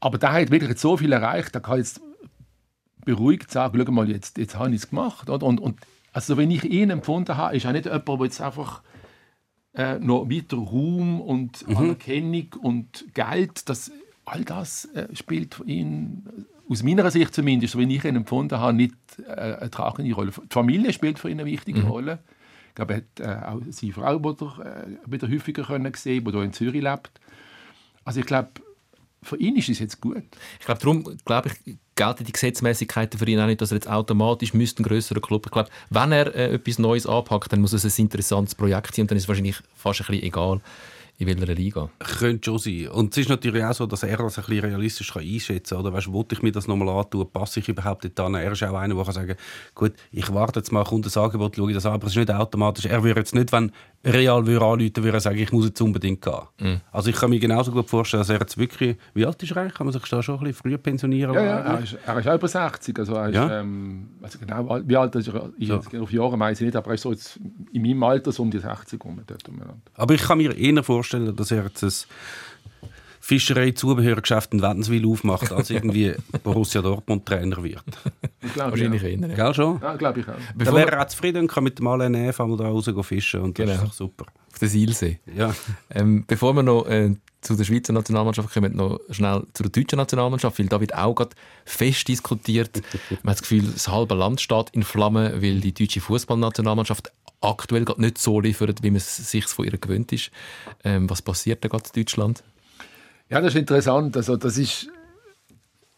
[0.00, 2.00] Aber der hat wirklich so viel erreicht, der kann jetzt
[3.04, 5.28] beruhigt sagen, schau mal, jetzt, jetzt habe ich es gemacht.
[5.28, 5.46] Oder?
[5.46, 5.80] Und, und
[6.12, 8.82] also wenn ich ihn empfunden habe, ist er nicht jemand, der jetzt einfach
[9.74, 13.90] äh, noch weiter Ruhm und Anerkennung und Geld, das,
[14.24, 18.58] all das äh, spielt für ihn, aus meiner Sicht zumindest, so wie ich ihn empfunden
[18.58, 18.94] habe, nicht
[19.26, 20.30] äh, eine tragende Rolle.
[20.30, 22.20] Die Familie spielt für ihn eine wichtige Rolle.
[22.68, 26.30] Ich glaube, er hat äh, auch seine Frau wieder, äh, wieder häufiger können sehen, die
[26.30, 27.10] hier in Zürich lebt.
[28.04, 28.50] Also ich glaube,
[29.22, 30.22] für ihn ist es jetzt gut.
[30.58, 33.90] Ich glaube, darum glaube ich, gelten die Gesetzmäßigkeiten für ihn auch nicht, dass er jetzt
[33.90, 35.46] automatisch müsste ein grösserer Club.
[35.46, 39.02] Ich glaube, wenn er äh, etwas Neues anpackt, dann muss es ein interessantes Projekt sein
[39.02, 40.60] und dann ist es wahrscheinlich fast ein bisschen egal,
[41.20, 41.90] in welcher Liga.
[41.98, 42.88] Könnte schon sein.
[42.88, 45.84] Und es ist natürlich auch so, dass er das ein bisschen realistisch kann einschätzen kann.
[45.84, 47.30] Oder weißt, wollte ich mir das nochmal antun?
[47.30, 48.34] Passe ich überhaupt nicht an?
[48.34, 49.34] Er ist auch einer, der kann sagen
[49.74, 51.92] gut, ich warte jetzt mal, kommt das Angebot, schaue ich das an.
[51.92, 52.86] Aber es ist nicht automatisch.
[52.86, 53.70] Er würde jetzt nicht, wenn
[54.04, 56.80] Real würde anrufen, würde er sagen, ich muss jetzt unbedingt gehen.
[56.90, 59.58] Also ich kann mir genauso gut vorstellen, dass er jetzt wirklich, wie alt ist er
[59.58, 59.74] eigentlich?
[59.74, 61.34] Kann man sich da schon ein bisschen früher pensionieren?
[61.34, 62.98] Ja, ja, er, ist, er ist auch über 60.
[62.98, 63.60] Also er ist, Ja.
[63.60, 65.50] ähm, also genau, wie alt ist er?
[65.58, 67.38] Ich jetzt auf Jahre weiß ich nicht, aber er ist so jetzt
[67.72, 69.20] in meinem Alter so um die 60 rum.
[69.26, 69.42] Dort.
[69.94, 71.92] Aber ich kann mir eher vorstellen, dass er jetzt ein
[73.20, 77.82] Fischerei-Zubehörgeschäft in Wädenswil aufmacht, als irgendwie Borussia Dortmund-Trainer wird.
[78.56, 79.28] Wahrscheinlich eher.
[79.28, 79.78] Gell schon?
[79.80, 80.32] Ja, glaube ich auch.
[80.32, 82.64] Dann Bevor wäre wir er auch zufrieden und kann mit dem Alain Neff einmal da
[82.68, 83.82] raus fischen und das Genau.
[83.82, 84.26] ist doch super.
[84.52, 85.20] auf den Silsee.
[85.36, 85.54] Ja.
[85.90, 89.96] Ähm, bevor wir noch äh, zu der Schweizer Nationalmannschaft kommen, noch schnell zu der deutschen
[89.98, 91.30] Nationalmannschaft, weil da wird auch gerade
[91.64, 92.82] fest diskutiert.
[93.22, 97.84] Man hat das Gefühl, das halbe Land steht in Flammen, weil die deutsche Fußballnationalmannschaft aktuell
[97.84, 100.30] gerade nicht so liefert, wie man es sich von ihr gewöhnt ist.
[100.84, 102.42] Ähm, was passiert da gerade in Deutschland?
[103.28, 104.16] Ja, das ist interessant.
[104.16, 104.88] Also, das ist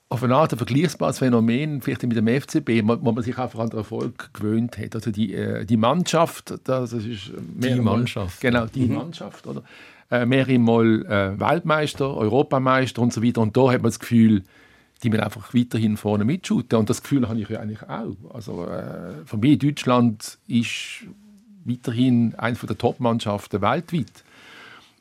[0.08, 3.70] auf eine Art ein vergleichbares Phänomen, vielleicht mit dem FCB, wo man sich einfach an
[3.70, 4.94] den Erfolg gewöhnt hat.
[4.94, 8.40] Also die, äh, die Mannschaft, das ist mehr Die mal- Mannschaft.
[8.42, 9.46] Genau, die Mannschaft.
[9.46, 9.62] Oder?
[10.10, 13.40] Äh, mehrere Mal äh, Weltmeister, Europameister und so weiter.
[13.40, 14.42] Und da hat man das Gefühl,
[15.02, 16.78] die müssen einfach weiterhin vorne mitschuten.
[16.78, 18.14] Und das Gefühl habe ich ja eigentlich auch.
[18.34, 21.06] Also äh, für mich, Deutschland ist
[21.64, 24.24] weiterhin eine der Top-Mannschaften weltweit.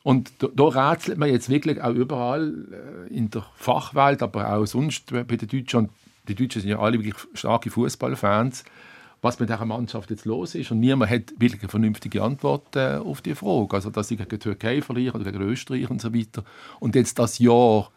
[0.02, 4.66] Und da, da rätselt man jetzt wirklich auch überall äh, in der Fachwelt, aber auch
[4.66, 5.78] sonst bei den Deutschen.
[5.80, 5.90] Und
[6.28, 8.64] die Deutschen sind ja alle wirklich starke Fußballfans,
[9.20, 10.72] was mit dieser Mannschaft jetzt los ist.
[10.72, 13.74] Und niemand hat wirklich eine vernünftige Antwort äh, auf die Frage.
[13.74, 16.42] Also, dass sie gegen die Türkei verlieren oder gegen Österreich und so weiter.
[16.80, 17.90] Und jetzt das Jahr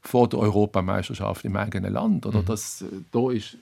[0.00, 2.26] vor der Europameisterschaft im eigenen Land.
[2.26, 3.56] Oder das, äh, da ist,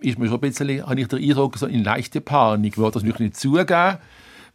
[0.00, 2.74] ist mir schon ein bisschen, habe ich den Eindruck, so in leichte Panik.
[2.74, 3.98] Ich will das nicht zugeben.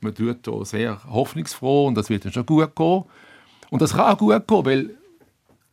[0.02, 3.04] Man tut da sehr hoffnungsfroh und das wird dann schon gut gehen.
[3.70, 4.89] Und das kann auch gut gehen, weil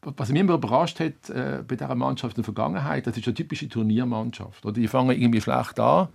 [0.03, 3.35] was mich immer überrascht hat äh, bei dieser Mannschaft in der Vergangenheit, das ist eine
[3.35, 4.65] typische Turniermannschaft.
[4.65, 4.75] Oder?
[4.75, 6.09] Die fangen irgendwie schlecht an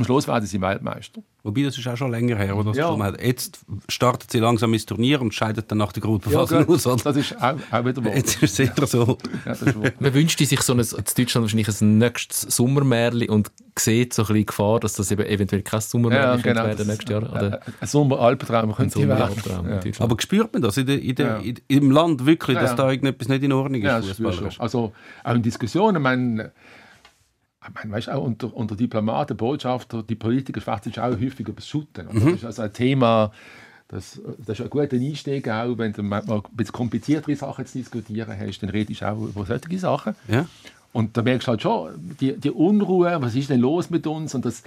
[0.00, 1.22] am Schluss werden sie Weltmeister.
[1.42, 2.98] Wobei, das ist auch schon länger her, wo das Ja.
[2.98, 3.22] hat.
[3.22, 6.86] Jetzt startet sie langsam ins Turnier und scheidet dann nach der Ja, Gruppenphase gut, aus.
[6.86, 7.02] oder?
[7.04, 8.16] das ist auch, auch wieder wahr.
[8.16, 9.18] Jetzt ist es eher so.
[9.46, 9.54] Ja.
[10.00, 14.26] Man wünschte sich so ein, in Deutschland wahrscheinlich ein nächstes Sommermärli und sieht so ein
[14.26, 16.64] bisschen die Gefahr, dass das eben eventuell kein Sommermärli Ja, genau.
[16.64, 17.22] werden nächstes Jahr.
[17.22, 19.18] Oder Ein Sommeralpentraum ein könnte werden.
[19.42, 20.00] Sommeraltraum in Ja.
[20.00, 21.36] Aber spürt man das in der, in der, Ja.
[21.38, 22.76] in, im Land wirklich, Ja, dass ja.
[22.76, 24.18] da irgendetwas nicht in Ordnung ist?
[24.18, 24.58] Ja, das?
[24.60, 24.92] Also
[25.24, 26.52] auch in Diskussionen, ich meine,
[27.62, 31.68] ich meine, weißt, auch unter, unter Diplomaten, Botschafter, die Politiker schwätzen auch häufig über das
[31.68, 32.08] Shooten.
[32.08, 32.20] oder?
[32.20, 33.32] Das ist also ein Thema,
[33.88, 37.78] das, das ist ein guter Einstieg auch, wenn du mal ein bisschen kompliziertere Sachen zu
[37.78, 40.14] diskutieren hast, dann redest du auch über solche Sachen.
[40.28, 40.46] Ja?
[40.92, 44.34] Und da merkst du halt schon, die, die Unruhe, was ist denn los mit uns?
[44.34, 44.62] Und das,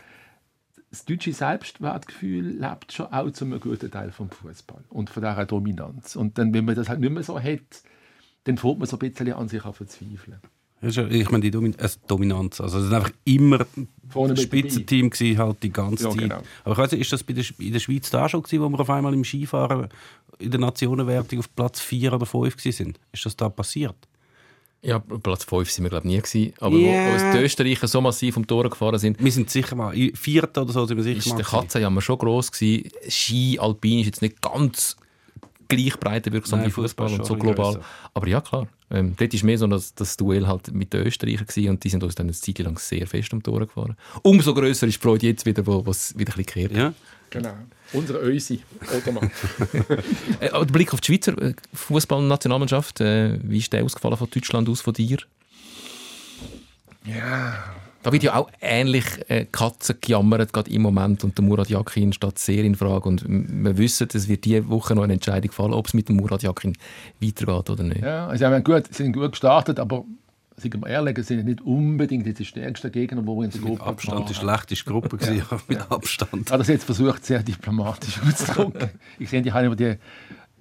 [0.92, 5.46] das deutsche Selbstwertgefühl lebt schon auch zu einem guten Teil vom Fußball und von dieser
[5.46, 6.16] Dominanz.
[6.16, 7.60] Und dann, wenn man das halt nicht mehr so hat,
[8.44, 10.40] dann fängt man so ein bisschen an sich an verzweifeln.
[10.84, 12.60] Das ist ja- Ich meine, die Domin also Dominanz.
[12.60, 13.66] Also, es ist einfach immer
[14.10, 14.44] Vorne das.
[14.44, 16.20] Spitzenteam gewesen, halt die ganze Ja, Zeit.
[16.20, 16.42] genau.
[16.66, 18.62] Aber ich weiß nicht, ist das bei der, Sch- in der Schweiz da schon gewesen,
[18.62, 19.88] wo wir auf einmal im Skifahren
[20.40, 23.00] in der Nationenwertung auf Platz 4 oder 5 gewesen sind?
[23.14, 23.96] Ist das da passiert?
[24.82, 26.54] Ja, Platz 5 sind wir glaube ich nie gewesen.
[26.60, 26.88] Aber Ja.
[27.08, 29.96] wo, als die Österreicher so massiv um die Tore gefahren sind, Wir sind sicher mal,
[30.14, 31.60] Vierter oder so sind wir sicher ist mal der gewesen.
[31.62, 32.90] Katzenjammer schon gross gewesen.
[33.08, 34.98] Ski, Alpin ist jetzt nicht ganz
[35.70, 37.76] gleich breitenwirksam Nein, wie Fußball und so global.
[37.76, 37.86] grösser.
[38.14, 38.68] Aber ja, klar.
[38.94, 41.90] Ähm, dort ist mehr so das, das Duell halt mit den Österreichern gewesen und die
[41.90, 43.98] sind uns dann eine Zeit lang sehr fest um die Tore gefahren.
[44.22, 46.72] Umso grösser ist die Freude jetzt wieder, wo es wieder ein bisschen kehrt.
[46.72, 46.94] Ja.
[47.32, 47.54] Genau.
[47.94, 48.62] Unsere Ösi.
[48.96, 49.32] Oder mal.
[50.40, 54.30] Äh, aber der Blick auf die Schweizer äh, Fußballnationalmannschaft, äh, wie ist der ausgefallen von
[54.30, 55.18] Deutschland aus, von dir?
[57.06, 57.76] ja.
[58.04, 61.24] Da wird ja auch ähnlich äh, Katzen gejammert, gerade im Moment.
[61.24, 63.08] Und der Murat Yakin steht sehr in Frage.
[63.08, 66.18] Und wir wissen, es wird diese Woche noch eine Entscheidung fallen, ob es mit dem
[66.18, 66.76] Murat Yakin
[67.22, 68.02] weitergeht oder nicht.
[68.02, 70.04] Ja, also, ich meine, gut, sie sind gut gestartet, aber
[70.58, 73.62] sind wir ehrlich, sie sind nicht unbedingt jetzt die stärksten Gegner, die wir in der
[73.62, 74.34] Mit Gruppe Abstand die hatten.
[74.34, 75.60] schlechteste Gruppe gewesen, ja.
[75.68, 76.46] mit Abstand.
[76.46, 78.90] Ich habe das jetzt versucht, sehr diplomatisch auszudrücken.
[79.18, 79.96] ich sehe, ich habe immer die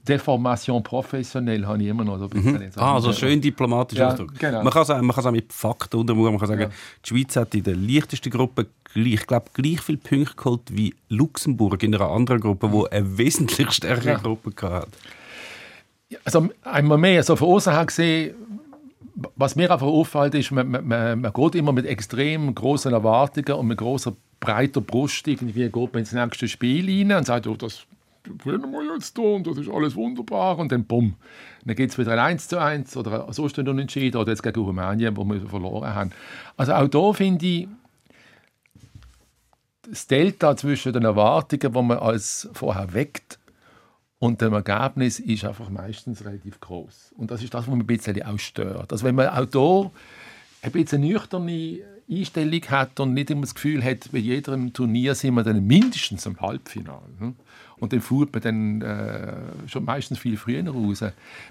[0.07, 2.71] Deformation professionell habe ich immer noch so ein bisschen.
[2.77, 4.63] Ah, also schön diplomatisch Ja, genau.
[4.65, 6.33] Man kann es auch, man kann es auch mit Fakten untermauern.
[6.33, 6.69] Man kann sagen, Ja.
[7.05, 10.95] die Schweiz hat in der leichtesten Gruppe gleich, ich glaube, gleich viele Punkte geholt wie
[11.09, 14.19] Luxemburg in einer anderen Gruppe, die eine wesentlich stärkere Ja.
[14.19, 14.91] Gruppe hatte.
[16.25, 18.35] also einmal mehr so von außen her gesehen,
[19.37, 23.53] was mir einfach auffällt, ist, man, man, man man geht immer mit extrem großen Erwartungen
[23.59, 27.55] und mit großer breiter Brust irgendwie geht man ins nächste Spiel rein und sagt, oh,
[27.55, 27.85] das
[28.25, 31.15] gewinnen wir jetzt und das ist alles wunderbar und dann bumm.
[31.65, 34.43] Dann geht es wieder ein 1 zu 1 oder so ist dann unentschieden oder jetzt
[34.43, 36.11] gegen Rumänien, wo wir verloren haben.
[36.57, 37.69] Also auch da finde ich,
[39.89, 43.39] das Delta zwischen den Erwartungen, die man als vorher weckt,
[44.23, 47.13] und dem Ergebnis ist einfach meistens relativ groß.
[47.17, 48.93] Und das ist das, was mich ein bisschen auch stört.
[48.93, 49.91] Also wenn man auch hier
[50.63, 55.17] ein bisschen eine nüchterne Einstellung hat und nicht immer das Gefühl hat, bei jedem Turnier
[55.17, 57.35] sind wir dann mindestens im Halbfinale.
[57.83, 59.33] Und dann fuhrt man dann äh,
[59.67, 61.01] schon meistens viel früher raus.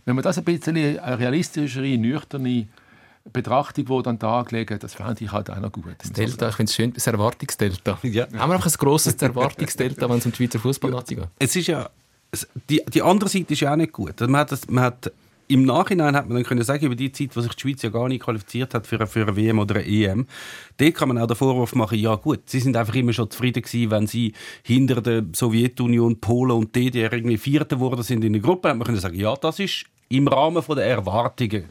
[0.06, 2.68] Wenn man das ein bisschen eine realistischere, nüchterne
[3.34, 5.94] Betrachtung, die dann darlegen, das fände ich halt auch noch gut.
[5.98, 8.00] Das Delta, ich finde es schön, das Erwartungsdelta.
[8.04, 8.24] Ja.
[8.38, 11.28] Haben wir einfach ein grosses Erwartungsdelta, wenn es um die Schweizer Fußballnazi geht?
[11.38, 11.90] Es ist ja,
[12.32, 14.18] es- die, die andere Seite ist ja auch nicht gut.
[14.22, 15.12] Man hat, man hat,
[15.52, 17.90] Im Nachhinein hat man dann können sagen, über die Zeit, wo sich die Schweiz ja
[17.90, 20.26] gar nicht qualifiziert hat für eine, für eine WM oder eine EM,
[20.78, 23.62] dort kann man auch den Vorwurf machen, ja gut, sie sind einfach immer schon zufrieden
[23.62, 24.32] gewesen, wenn sie
[24.64, 28.86] hinter der Sowjetunion, Polen und DDR irgendwie Vierte wurden sind in der Gruppe, hat man
[28.86, 31.66] können sagen, ja, das ist im Rahmen der Erwartungen.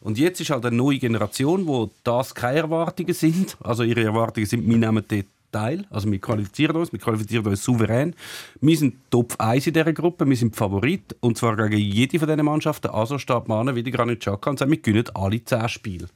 [0.00, 3.56] Und jetzt ist halt eine neue Generation, wo das keine Erwartungen sind.
[3.60, 5.84] Also ihre Erwartungen sind, wir nehmen dort teil.
[5.90, 8.14] Also wir qualifizieren uns, wir qualifizieren uns souverän.
[8.60, 11.14] Wir sind Top 1 in dieser Gruppe, wir sind Favorit.
[11.20, 12.88] Und zwar gegen jede von diesen Mannschaften.
[12.88, 16.08] Also steht man an, wie der Granit Xhaka und sagt, wir gewinnen alle 10 Spiele.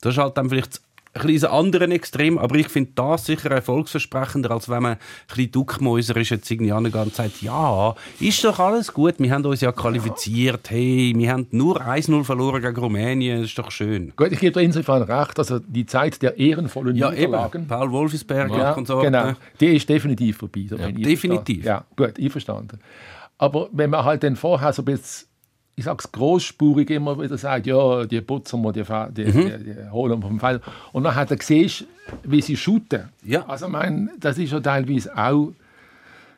[0.00, 0.80] Das ist halt dann vielleicht
[1.14, 5.50] ein bisschen anderen Extrem, aber ich finde das sicher erfolgsversprechender, als wenn man ein bisschen
[5.52, 9.72] duckmäuserisch jetzt irgendwie angeht und sagt, ja, ist doch alles gut, wir haben uns ja
[9.72, 14.12] qualifiziert, hey, wir haben nur 1-0 verloren gegen Rumänien, das ist doch schön.
[14.16, 17.68] Gut, ich gebe dir insofern recht, also die Zeit der ehrenvollen Ja, Niederlagen, eben.
[17.68, 18.98] Paul Wolfisberger ja, und so.
[19.00, 20.66] genau, die ist definitiv vorbei.
[20.70, 21.64] Bin ich definitiv.
[21.64, 22.80] Ja, gut, einverstanden.
[23.38, 25.27] Aber wenn man halt dann vorher so ein bisschen,
[25.78, 29.64] ich sag's großspurig immer wieder sagt, ja, die putzen wir, die, die, Mhm.
[29.64, 30.60] die, die holen wir vom Feld.
[30.92, 31.84] Und dann hat er siehst,
[32.24, 33.08] wie sie shooten.
[33.24, 33.46] Ja.
[33.46, 35.52] Also, ich meine, das ist ja teilweise auch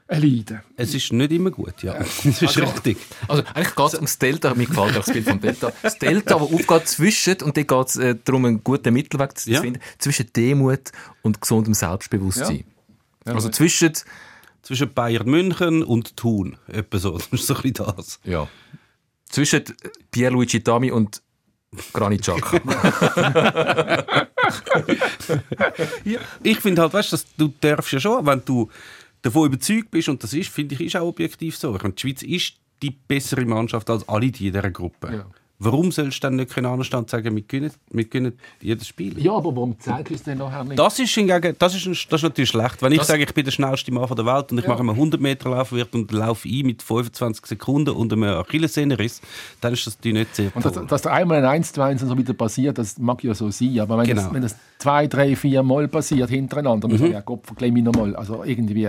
[0.08, 0.60] ein Leiden.
[0.76, 1.94] Es ist nicht immer gut, ja.
[1.94, 2.98] Das ist richtig.
[3.28, 5.72] Also eigentlich geht es ums Delta, mir gefällt auch das Bild vom Delta.
[5.82, 9.50] Das Delta, das aufgeht zwischen, und da geht es äh, darum, einen guten Mittelweg zu
[9.50, 9.60] Ja.
[9.60, 10.90] finden, zwischen Demut
[11.22, 12.64] und gesundem Selbstbewusstsein.
[13.24, 13.92] Also zwischen,
[14.62, 16.56] Zwischen Bayern München und Thun.
[16.68, 17.12] Etwa so.
[17.18, 18.20] Das ist so ein bisschen das.
[18.24, 18.46] ja,
[19.30, 19.64] zwischen
[20.10, 21.22] Pierluigi Tami und
[21.92, 22.60] Granit Xhaka.
[26.42, 28.68] Ich finde halt, weißt, dass du darfst ja schon, wenn du
[29.22, 31.74] davon überzeugt bist, und das ist, finde ich, ist auch objektiv so.
[31.76, 35.12] Ich meine, die Schweiz ist die bessere Mannschaft als alle die in dieser Gruppe.
[35.12, 35.26] Ja.
[35.62, 39.18] Warum sollst du dann nicht anstehen und sagen, wir gewinnen, wir gewinnen jedes Spiel?
[39.22, 40.78] Ja, aber warum zeigst du es denn nachher nicht?
[40.78, 42.80] Das ist, hingegen, das, ist, das ist natürlich schlecht.
[42.80, 44.70] Wenn ich Das- sage, ich bin der schnellste Mann der Welt und ich Ja.
[44.70, 49.20] mache einen 100 Meter Lauf und laufe ein mit 25 Sekunden und einem Achillessehnenriss,
[49.60, 50.86] dann ist das natürlich nicht sehr Und dass, toll.
[50.88, 53.50] dass da einmal ein 1 zu 1 und so wieder passiert, das mag ja so
[53.50, 53.80] sein.
[53.80, 54.22] Aber wenn, Genau.
[54.22, 57.12] das, wenn das zwei, drei, vier Mal passiert hintereinander, dann mhm.
[57.12, 58.16] ja Gott, verklemm mich nochmal.
[58.16, 58.88] Also irgendwie.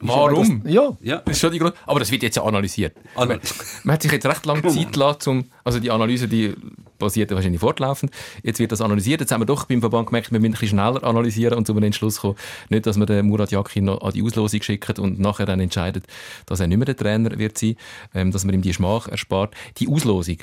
[0.00, 0.62] Warum?
[0.64, 0.96] Das, ja.
[1.02, 1.16] ja.
[1.24, 1.74] Das ist schon die Grund.
[1.86, 2.96] Aber das wird jetzt ja analysiert.
[3.14, 3.40] Also- Man,
[3.84, 6.54] man hat sich jetzt recht lange Zeit gelassen, um, also die Analyse, die
[6.98, 8.12] basiert wahrscheinlich fortlaufend.
[8.42, 9.20] Jetzt wird das analysiert.
[9.20, 11.72] Jetzt haben wir doch beim Verband gemerkt, wir müssen ein bisschen schneller analysieren und zu
[11.72, 12.36] einem Entschluss kommen.
[12.68, 16.06] Nicht, dass wir den Murat Yakin noch an die Auslosung schicken und nachher dann entscheidet,
[16.46, 17.76] dass er nicht mehr der Trainer wird sein,
[18.14, 19.54] ähm, dass man ihm die Schmach erspart.
[19.78, 20.38] Die Auslosung.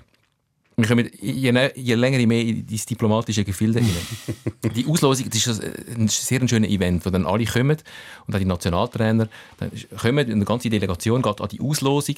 [0.81, 4.73] Wir kommen je, je länger, je mehr in dieses diplomatische Gefilde rein.
[4.75, 5.63] die Auslosung, das ist
[5.95, 7.77] ein sehr schönes Event, wo dann alle kommen
[8.25, 12.15] und auch die Nationaltrainer dann kommen, eine ganze Delegation geht an die Auslosung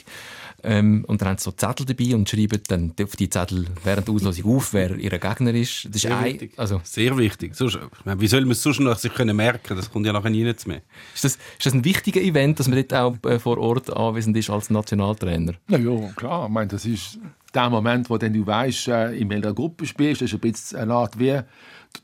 [0.63, 4.07] ähm, und dann haben sie so Zettel dabei und schreiben dann auf die Zettel während
[4.07, 5.85] der Auslosung auf, wer ihr Gegner ist.
[5.85, 6.53] Das ist Sehr ein, wichtig.
[6.57, 7.55] also, Sehr wichtig.
[7.55, 9.75] Sonst, ich meine, wie soll man es sonst noch sich können merken?
[9.75, 10.53] Das kommt ja nachher nie mehr.
[10.53, 14.37] ist, das, ist das ein wichtiger Event, dass man dort auch äh, vor Ort anwesend
[14.37, 15.53] ist als Nationaltrainer?
[15.67, 16.45] Na ja, klar.
[16.45, 17.19] Ich meine, das ist
[17.53, 20.21] der Moment, wo dann du weißt, äh, in welcher Gruppe spielst.
[20.21, 21.39] Das ist ein bisschen eine Art wie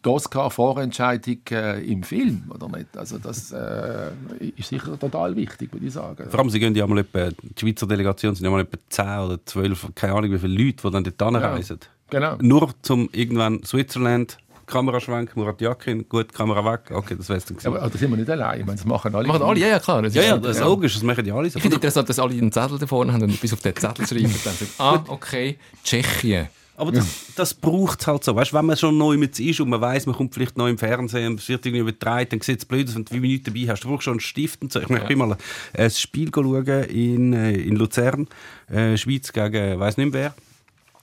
[0.05, 2.95] die Oscar-Vorentscheidung äh, im Film, oder nicht?
[2.97, 4.11] Also das äh,
[4.55, 6.29] ist sicher total wichtig, würde ich sagen.
[6.29, 9.05] Vor allem, sie gehen ja mal etwa, die Schweizer Delegation sind ja mal etwa 10
[9.19, 11.79] oder 12, keine Ahnung wie viele Leute, die dann dort anreisen.
[12.09, 12.35] Genau.
[12.41, 17.75] Nur zum irgendwann Switzerland, Kameraschwenk, Murat Yakin, gut, Kamera weg, okay, das wär's dann gewesen.
[17.75, 18.59] Aber da sind wir nicht allein.
[18.59, 19.27] Ich meine, das machen alle.
[19.27, 20.01] Machen alle, ja, ja klar.
[20.03, 21.57] Das Ja, ist- ja, das ist logisch, das machen ja alle so.
[21.57, 24.05] Ich finde interessant, dass alle einen Zettel da vorne haben und bis auf den Zettel
[24.07, 24.33] schreiben.
[24.43, 26.47] Dann sagen, ah, okay, Tschechien.
[26.79, 28.35] Aber das, das braucht es halt so.
[28.35, 30.77] Weißt, wenn man schon neu mit ist und man weiß, man kommt vielleicht neu im
[30.77, 33.53] Fernsehen und es wird irgendwie übertragen, dann sieht es blöd aus, wenn du wie Minuten
[33.53, 33.83] dabei hast.
[33.83, 34.79] Du brauchst schon einen Stift und so.
[34.79, 34.97] Ich, ja.
[34.97, 35.37] ich bin mal
[35.73, 38.27] ein Spiel schauen in, äh, in Luzern,
[38.69, 40.33] äh, Schweiz gegen weiß nicht mehr wer.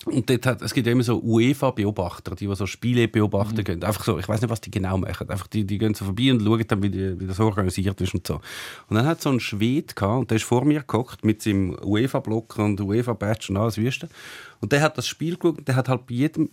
[0.07, 3.83] Und dort hat, es gibt ja immer so UEFA-Beobachter, die, die so Spiele beobachten gehen.
[3.83, 5.29] Einfach so, ich weiß nicht, was die genau machen.
[5.29, 8.15] Einfach die, die gehen so vorbei und schauen dann, wie, die, wie das organisiert ist
[8.15, 8.35] und so.
[8.89, 11.77] Und dann hat so ein Schwede gehabt, und der ist vor mir gehockt mit seinem
[11.83, 14.09] UEFA-Block und UEFA-Badge und alles Wüste.
[14.61, 16.51] Und der hat das Spiel geschaut und der hat halt bei jedem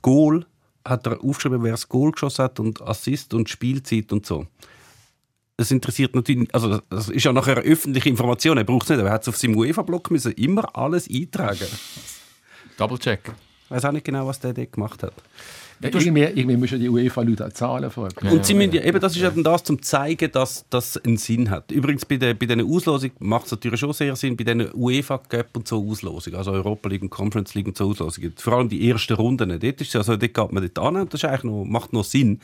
[0.00, 0.46] Goal
[0.84, 4.46] hat er aufgeschrieben, wer das Goal geschossen hat und Assist und Spielzeit und so.
[5.56, 9.10] Das interessiert natürlich, also das ist ja nachher öffentliche Information, er braucht es nicht, aber
[9.10, 11.66] er hat es auf seinem UEFA-Block müssen immer alles eintragen.
[12.76, 13.20] Double-check.
[13.66, 15.14] Ich weiß auch nicht genau, was der dort gemacht hat.
[15.82, 18.28] Ja, irgendwie, irgendwie müssen die UEFA-Leute auch zahlen folgen.
[18.28, 21.50] und sie müssen ja, eben, das ist eben das, zum zeigen, dass das einen Sinn
[21.50, 21.70] hat.
[21.72, 25.18] Übrigens, bei, der, bei diesen Auslosungen macht es natürlich schon sehr Sinn, bei diesen UEFA
[25.18, 28.68] Cup und so Auslosungen, also Europa League und Conference League und so Auslosungen, vor allem
[28.68, 31.44] die ersten Runden, dort, ist, also, dort geht man dort an und das ist eigentlich
[31.44, 32.40] noch, macht noch Sinn.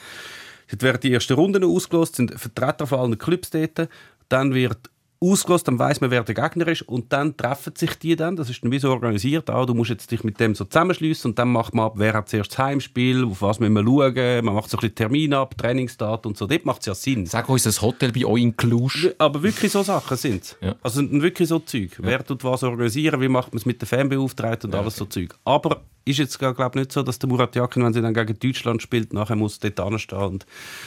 [0.71, 3.89] Dort werden die ersten Runden ausgelost, sind Vertreter von allen Clubs dort,
[4.29, 4.79] dann wird
[5.21, 8.51] ausgelost, dann weiß man, wer der Gegner ist und dann treffen sich die dann, das
[8.51, 11.39] ist dann wie so organisiert, ah, du musst jetzt dich mit dem so zusammenschliessen und
[11.39, 14.55] dann macht man ab, wer hat zuerst das Heimspiel, auf was müssen wir schauen, man
[14.55, 17.27] macht so ein bisschen Termin ab, Trainingsdaten und so, dort macht es ja Sinn.
[17.27, 19.15] Sag uns das Hotel bei euch in Cluj.
[19.19, 20.77] Aber wirklich so Sachen sind Ja.
[20.83, 21.99] Also sind wirklich so Zeug.
[21.99, 25.35] Wer tut was organisieren, wie macht man es mit den Fanbeauftragten und alles so Zeug.
[25.45, 28.39] Aber ist jetzt, glaube ich, nicht so, dass der Murat Yakin, wenn sie dann gegen
[28.39, 30.47] Deutschland spielt, nachher muss dort anstehen und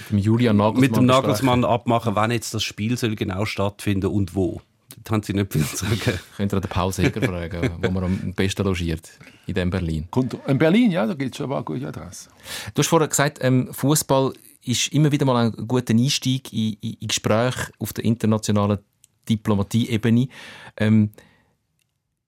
[0.09, 0.81] Mit Julian Nagelsmann.
[0.89, 1.05] mit dem.
[1.05, 4.61] Nagelsmann abmachen, wann jetzt das Spiel soll genau stattfinden und wo.
[5.03, 5.99] Das haben sie nicht viel zu sagen.
[6.37, 9.09] Könnt ihr den Paul Seger fragen, wo man am besten logiert
[9.47, 10.07] in dem Berlin.
[10.47, 12.29] In Berlin, ja, da gibt es schon mal eine gute Adresse.
[12.73, 16.93] Du hast vorher gesagt, ähm, Fußball ist immer wieder mal ein guter Einstieg in, in,
[16.99, 18.79] in Gespräche auf der internationalen
[19.27, 20.27] Diplomatie-Ebene.
[20.77, 21.11] Ähm,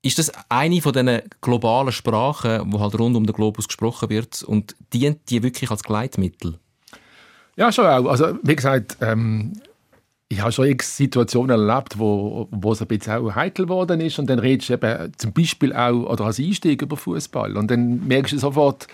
[0.04, 4.44] ist das eine von diesen globalen Sprachen, wo halt rund um den Globus gesprochen wird
[4.44, 6.60] und dient die wirklich als Gleitmittel?
[7.56, 8.06] Ja, schon auch.
[8.08, 9.54] Also, wie gesagt, ähm,
[10.28, 14.20] ich habe schon Situationen erlebt, wo, wo es ein bisschen auch heikel geworden ist.
[14.20, 17.56] Und dann redest du eben zum Beispiel auch oder als Einstieg über Fußball.
[17.56, 18.88] Und dann merkst du sofort,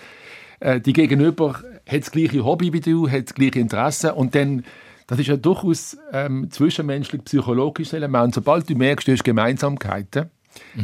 [0.60, 1.54] äh, die Gegenüber
[1.88, 4.14] hat das gleiche Hobby wie du, hat das gleiche Interesse.
[4.14, 4.64] Und dann,
[5.08, 8.34] das ist ja durchaus ähm, zwischenmenschlich psychologisches Element.
[8.34, 10.30] Sobald du merkst, du hast Gemeinsamkeiten,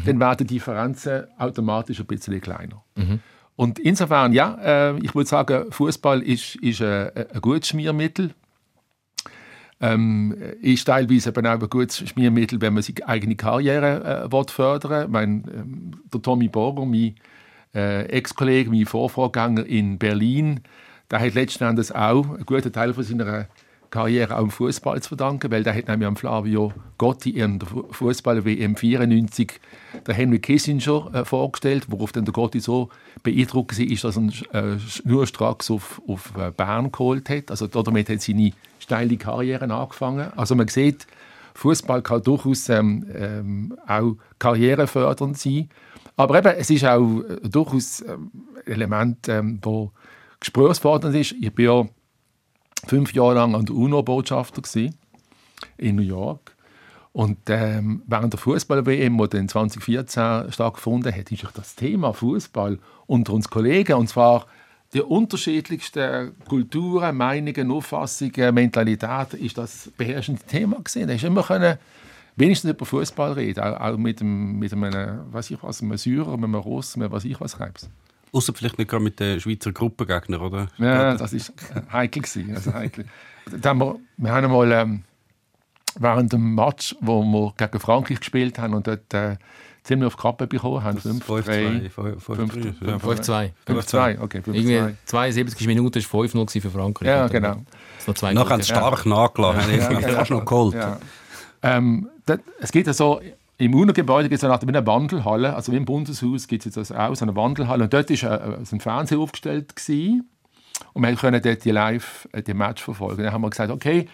[0.05, 2.83] dann werden die Differenzen automatisch ein bisschen kleiner.
[3.57, 8.35] Und insofern, ja, äh, ich würde sagen, Fußball ist, ist äh, ein gutes Schmiermittel.
[9.79, 14.91] Ähm, ist teilweise eben auch ein gutes Schmiermittel, wenn man seine eigene Karriere äh, fördern
[14.91, 15.05] will.
[15.05, 17.15] Ich meine, ähm, der Tommy Borger, mein
[17.75, 20.61] äh, Ex-Kollege, mein Vorvorgänger in Berlin,
[21.11, 23.49] der hat letzten Endes auch einen guten Teil von seiner
[23.91, 27.69] Karriere auch im Fußball zu verdanken, weil der hat nämlich am Flavio Gotti in der
[27.69, 29.61] Fu- Fußball-WM 94
[30.07, 32.91] der Henry Kissinger äh, vorgestellt, worauf dann der Gotti so
[33.23, 34.17] beeindruckt war, dass
[34.53, 37.51] er äh, schnurstracks auf, auf äh, Bern geholt hat.
[37.51, 40.31] Also damit hat seine steile Karriere angefangen.
[40.37, 41.07] Also man sieht,
[41.55, 45.69] Fußball kann durchaus ähm, ähm, auch karrierefördernd sein.
[46.17, 48.31] Aber eben, es ist auch äh, durchaus ähm,
[48.67, 49.93] ein Element, ähm, wo
[50.41, 51.33] gesprächsfordernd ist.
[51.41, 51.87] Ich bin ja
[52.87, 54.63] fünf Jahre lang an der UNO-Botschafter
[55.79, 56.57] in New York.
[57.13, 63.33] Und ähm, während der Fußball-WM, die dann 2014 stattgefunden hat, ist das Thema Fußball unter
[63.33, 64.47] uns Kollegen, und zwar
[64.93, 71.09] die unterschiedlichsten Kulturen, Meinungen, Auffassungen, Mentalitäten, ist das beherrschende Thema gewesen.
[71.09, 71.79] Da ist immer können
[72.37, 76.45] wenigstens über Fußball reden, auch, mit, dem, mit einem, was ich was, einem Syrer, mit
[76.45, 77.89] einem Russen, mit was ich was Krebs.
[78.33, 80.69] Außer vielleicht nicht gerade mit den Schweizer Gruppengegnern, oder?
[80.79, 81.53] Ja, das ist
[81.93, 83.07] heikel gewesen, also heikel.
[83.51, 85.03] Da haben wir, wir haben einmal ähm,
[85.99, 89.37] während dem Match, wo wir gegen Frankreich gespielt haben und dort äh,
[89.85, 90.99] ziemlich auf die Kappe bekommen haben.
[90.99, 91.91] 5-3.
[91.91, 93.51] 5-2.
[93.67, 94.39] 5-2, okay.
[94.41, 94.53] 5-2.
[94.53, 97.09] Irgendwie 72 Minuten war 5-0 für Frankreich.
[97.09, 98.33] Ja, dann genau.
[98.33, 99.75] Nachher haben sie stark nachgelassen.
[99.75, 100.75] Ja, ja, fast noch geholt.
[100.75, 100.99] Ja.
[101.63, 103.21] Ähm, das, es gibt ja so,
[103.59, 107.15] im UNO-Gebäude gibt es eine, eine Wandelhalle, also im Bundeshaus gibt es jetzt das auch,
[107.15, 107.85] so eine Wandelhalle.
[107.85, 110.29] Und dort war äh, so ein Fernseher aufgestellt gewesen,
[110.93, 113.23] und wir können dort die live äh, die Match verfolgen.
[113.23, 114.09] Dann haben wir gesagt, okay,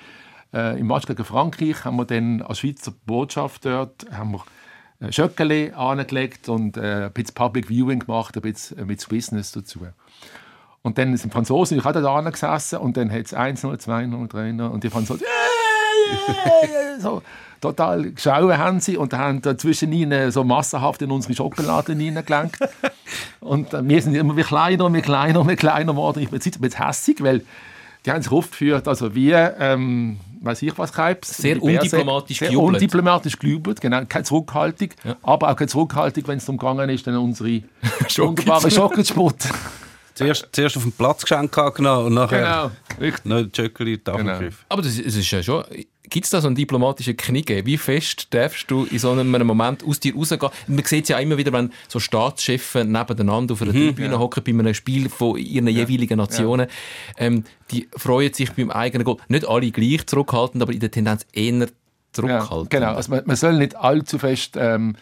[0.52, 4.44] äh, im Match gegen Frankreich haben wir dann als Schweizer Botschaft dort haben wir
[5.00, 9.52] äh, Schöckeli angelegt und äh, ein bisschen Public Viewing gemacht, ein bisschen äh, mit Business
[9.52, 9.80] dazu.
[10.82, 14.84] Und dann sind Franzosen auch da gesessen und dann hat es 1-0, 2-0, 3-0 und
[14.84, 15.24] die Franzosen
[16.98, 17.22] so
[17.62, 22.58] total geschaut haben sie und haben dazwischen ihnen so massenhaft in unsere Schokolade hineingelenkt.
[23.40, 26.20] und äh, wir sind immer wie kleiner und wie kleiner und wie kleiner geworden.
[26.20, 27.42] Ich bin jetzt ein bisschen hässig, weil
[28.04, 31.36] die haben sich aufgeführt, also wie, ähm, weiß ich was, Krebs.
[31.36, 32.74] Sehr undiplomatisch sehr gejubelt.
[32.74, 34.88] undiplomatisch gejubelt, genau, keine Zurückhaltung,
[35.22, 37.62] aber auch keine Zurückhaltung, wenn es darum gegangen ist, dann unsere
[38.18, 39.48] wunderbare Schokosport.
[40.14, 42.70] Zuerst, zuerst auf dem Platz geschenkt genommen und nachher
[43.22, 44.54] genau, noch Jöckeli in die Tafel Genau.
[44.68, 45.64] Aber das, es ist ja schon.
[46.12, 47.64] Gibt es da so einen diplomatischen Knigge?
[47.64, 50.50] Wie fest darfst du in so einem Moment aus dir rausgehen?
[50.66, 54.50] Man sieht es ja immer wieder, wenn so Staatschefs nebeneinander auf einer Tribüne hocken bei
[54.50, 56.66] einem Spiel von ihren jeweiligen Nationen.
[57.16, 59.16] Ähm, die freuen sich beim eigenen Goal.
[59.28, 61.66] Nicht alle gleich zurückhaltend, aber in der Tendenz eher Ja,
[62.12, 62.68] zurückhaltend.
[62.68, 64.96] genau, also man, man soll nicht allzu fest ähm,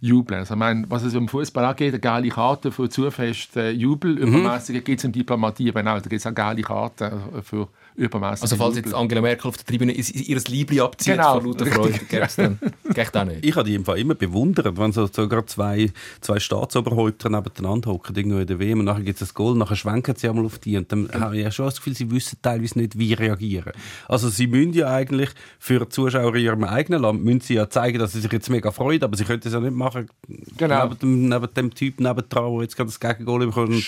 [0.00, 0.40] jubeln.
[0.40, 3.70] Also, ich meine, was es im Fußball angeht, eine geile Karte für zu fest äh,
[3.70, 6.00] Jubel, übermäßige gibt es in Diplomatie eben auch.
[6.00, 7.04] Da gibt es auch geile Karten
[7.36, 11.40] äh, für übermäßige Also falls jetzt Angela Merkel auf der Tribüne ihr Liebling abzieht Genau,
[11.40, 13.44] vor lauter Freude, gäbe es dann auch nicht.
[13.44, 15.90] Ich habe die im Fall immer bewundert, wenn so, so gerade zwei,
[16.20, 19.76] zwei Staatsoberhäupter nebeneinander hocken, irgendwo in der WM, und nachher gibt es ein Goal, nachher
[19.76, 22.38] schwenken sie einmal auf die und dann habe ich ja schon das Gefühl, sie wissen
[22.42, 23.72] teilweise nicht, wie reagieren.
[24.08, 27.98] Also sie müssen ja eigentlich für Zuschauer in ihrem eigenen Land, müssen sie ja zeigen,
[27.98, 30.08] dass sie sich jetzt mega freuen, aber sie könnten es ja nicht machen
[30.56, 30.84] Genau.
[30.84, 33.82] neben, dem, neben dem Typ nebendran, der jetzt gerade das Gegengol bekommt und.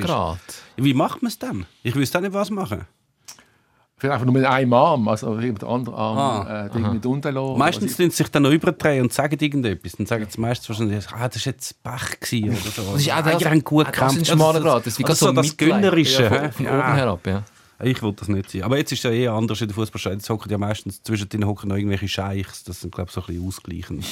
[0.00, 0.38] Grad.
[0.76, 1.66] Wie macht man es dann?
[1.82, 2.86] Ich wüsste auch nicht, was machen.
[3.98, 7.32] Vielleicht einfach nur mit einem Arm, also mit dem anderen Arm Ah, äh, mit unten
[7.32, 7.58] lassen.
[7.58, 9.92] Meistens tun sie sich dann noch überdrehen und sagen irgendetwas.
[9.92, 12.92] Dann sagen sie meistens wahrscheinlich, ah, das war jetzt Pech gewesen oder so.
[12.92, 14.60] Das ist auch ah, das, ihr habt gut auch das ist ein schmaler.
[14.80, 15.56] Das ist also so das.
[15.56, 16.24] Gönnerische.
[16.24, 16.78] Ja, von, von Ja.
[16.78, 17.42] oben herab, ja.
[17.82, 18.62] Ich will das nicht sein.
[18.64, 20.16] Aber jetzt ist es ja eher anders in der Fußballstelle.
[20.16, 22.64] Jetzt hocken ja meistens zwischen den hocken noch irgendwelche Scheichs.
[22.64, 24.04] Das sind, glaube ich, so ein bisschen ausgleichend.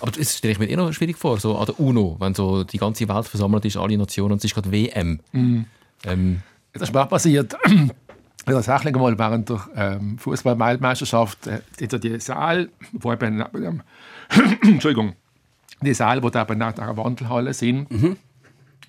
[0.00, 2.62] Aber das stelle ich mir eh noch schwierig vor, so an der UNO, wenn so
[2.64, 5.18] die ganze Welt versammelt ist, alle Nationen, und es ist gerade WM.
[6.04, 6.42] Ähm,
[6.72, 7.46] Das ist mir
[8.52, 8.66] auch passiert.
[8.66, 13.82] Tatsächlich mal während der ähm, Fußball-Weltmeisterschaft äh, die Saal, wo eben neben dem-
[14.62, 15.14] Entschuldigung,
[15.80, 17.88] die Saal, wo da eben nach der Wandelhalle sind,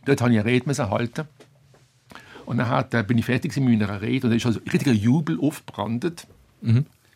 [0.06, 1.28] dort habe ich eine Rede müssen halten.
[2.46, 4.70] Und dann hat, äh, bin ich fertig mit meiner Rede und da ist also ein
[4.70, 6.28] richtiger Jubel aufgebrannt.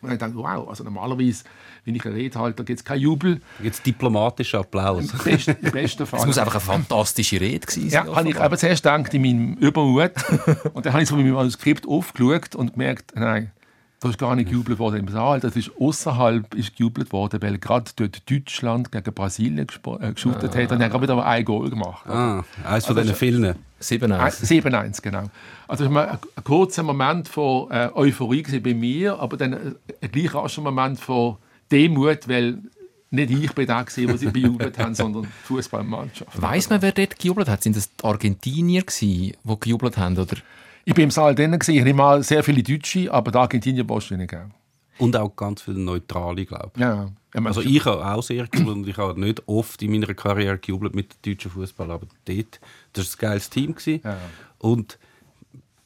[0.02, 1.44] Und ich dachte, wow, also normalerweise,
[1.86, 3.40] wenn ich eine Rede halte, gibt es keinen Jubel.
[3.62, 5.10] Jetzt diplomatischer Applaus.
[5.12, 6.20] Im besten, im besten Fall.
[6.20, 8.14] es muss einfach eine fantastische Rede gewesen Ja, sein.
[8.16, 10.10] habe ich aber zuerst gedacht, in meinem Übermut.
[10.74, 13.52] und dann habe ich so mit meinem Manuskript aufgeschaut und gemerkt, nein,
[14.00, 15.40] da ist gar nicht gejubelt worden im Saal.
[15.40, 19.58] Das ist außerhalb ist gejubelt worden, weil gerade dort Deutschland gegen Brasilien
[20.00, 22.04] äh, geshootet hat und dann gerade wieder ein Goal gemacht.
[22.06, 23.54] Ah, eins von diesen vielen.
[23.78, 25.24] 7 Ein- 7-1, genau.
[25.68, 29.56] Also es war ein, ein kurzer Moment von äh, Euphorie bei mir, aber dann äh,
[30.02, 31.36] ein gleich rascher Moment von
[31.70, 32.58] Demut, weil
[33.10, 36.40] nicht ich bin der gewesen, der sie bejubelt haben, sondern die Fußballmannschaft.
[36.40, 37.62] Weiss man, wer dort gejubelt hat?
[37.62, 40.18] Sind das die Argentinier gewesen, die gejubelt haben?
[40.18, 40.36] Oder?
[40.84, 41.78] Ich bin im Saal drinnen, gewesen.
[41.78, 44.50] ich nehme mal sehr viele Deutsche, aber die Argentinier wahrscheinlich auch.
[44.98, 46.80] Und auch ganz viele Neutrale, glaube ich.
[46.80, 47.44] Ja, ja.
[47.44, 50.94] Also ich habe auch sehr gejubelt und ich habe nicht oft in meiner Karriere gejubelt
[50.94, 52.60] mit dem deutschen Fußball, aber dort,
[52.94, 53.74] das war ein geiles Team.
[53.74, 54.00] Gewesen.
[54.02, 54.16] Ja.
[54.58, 54.98] Und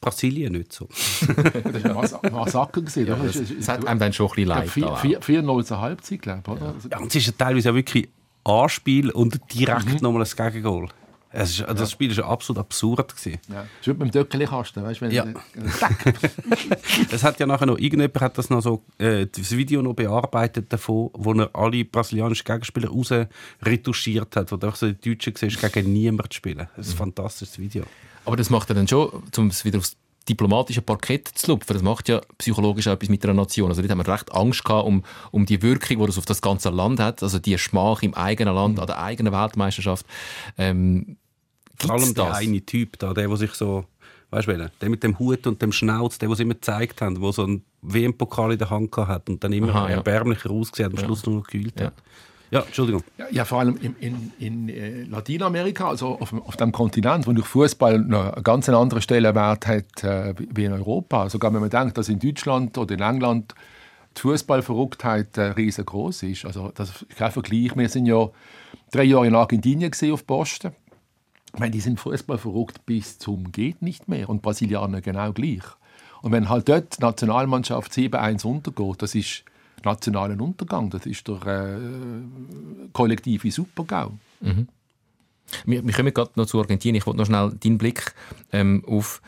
[0.01, 0.87] Brasilien nicht so.
[1.27, 2.81] das war Mas Massaker.
[2.81, 3.15] gewesen, oder?
[3.17, 4.65] Das, das hat einem dann schon ein bisschen leid.
[4.67, 5.59] Ich glaube, aber auch.
[5.61, 6.51] 4-0 zur Halbzeit, glaube ich.
[6.51, 6.73] Oder?
[6.73, 8.09] Also, Ja, und es ist ja teilweise auch wirklich
[8.43, 9.97] Anspiel und direkt Mhm.
[10.01, 10.89] nochmal ein Gegengol.
[11.33, 13.15] Es ist, das Spiel war absolut absurd.
[13.15, 13.39] Gewesen.
[13.47, 13.55] ja.
[13.61, 15.05] Das ist wie beim Döckeli-Kasten, weißt du?
[15.05, 15.25] wenn- Ja.
[17.11, 20.73] Es hat ja nachher noch, irgendjemand hat das noch so, äh, das Video noch bearbeitet
[20.73, 23.13] davon, wo er alle brasilianischen Gegenspieler raus
[23.63, 26.67] retuschiert hat, wo du auch so die Deutschen siehst, gegen niemanden spielen.
[26.75, 27.83] Das ist ein fantastisches Video.
[28.25, 29.95] Aber das macht ja dann schon, um es wieder aufs
[30.29, 33.69] diplomatische Parkett zu lupfen, das macht ja psychologisch auch etwas mit einer Nation.
[33.69, 36.41] Also dort haben wir recht Angst gehabt um, um die Wirkung, die das auf das
[36.41, 40.05] ganze Land hat, also die Schmach im eigenen Land, an der eigenen Weltmeisterschaft.
[40.57, 41.17] Ähm,
[41.77, 42.37] Vor allem der das?
[42.37, 43.85] eine Typ da, der, der sich so,
[44.29, 47.31] weißt du, der mit dem Hut und dem Schnauz, der, was immer gezeigt haben, der
[47.33, 49.95] so einen WM-Pokal in der Hand hat und dann immer Aha, ja.
[49.97, 51.87] erbärmlicher ausgesehen hat am Schluss nur noch gekühlt Ja.
[51.87, 51.93] hat.
[52.51, 53.01] Ja, Entschuldigung.
[53.17, 57.31] Ja, ja, vor allem in, in, in äh, Lateinamerika, also auf, auf dem Kontinent, wo
[57.31, 61.29] durch Fußball einen ganz anderen Stellenwert hat äh, wie in Europa.
[61.29, 63.55] Sogar wenn man denkt, dass in Deutschland oder in England
[64.17, 66.43] die Fußballverrücktheit äh, riesengroß ist.
[66.43, 67.71] Also das ist kein Vergleich.
[67.77, 68.29] Wir sind ja
[68.91, 70.73] drei Jahre in Argentinien auf Posten.
[71.53, 75.63] Ich meine, die sind Fußball verrückt bis zum geht nicht mehr und Brasilianer genau gleich.
[76.21, 79.45] Und wenn halt dort die Nationalmannschaft 7-1 untergeht, das ist
[79.85, 84.11] nationalen Untergang, das ist der äh, kollektive Supergau.
[84.39, 84.67] Mhm.
[85.65, 86.95] Wir, wir kommen gerade noch zu Argentinien.
[86.99, 88.13] Ich wollte noch schnell deinen Blick
[88.51, 89.21] ähm, auf.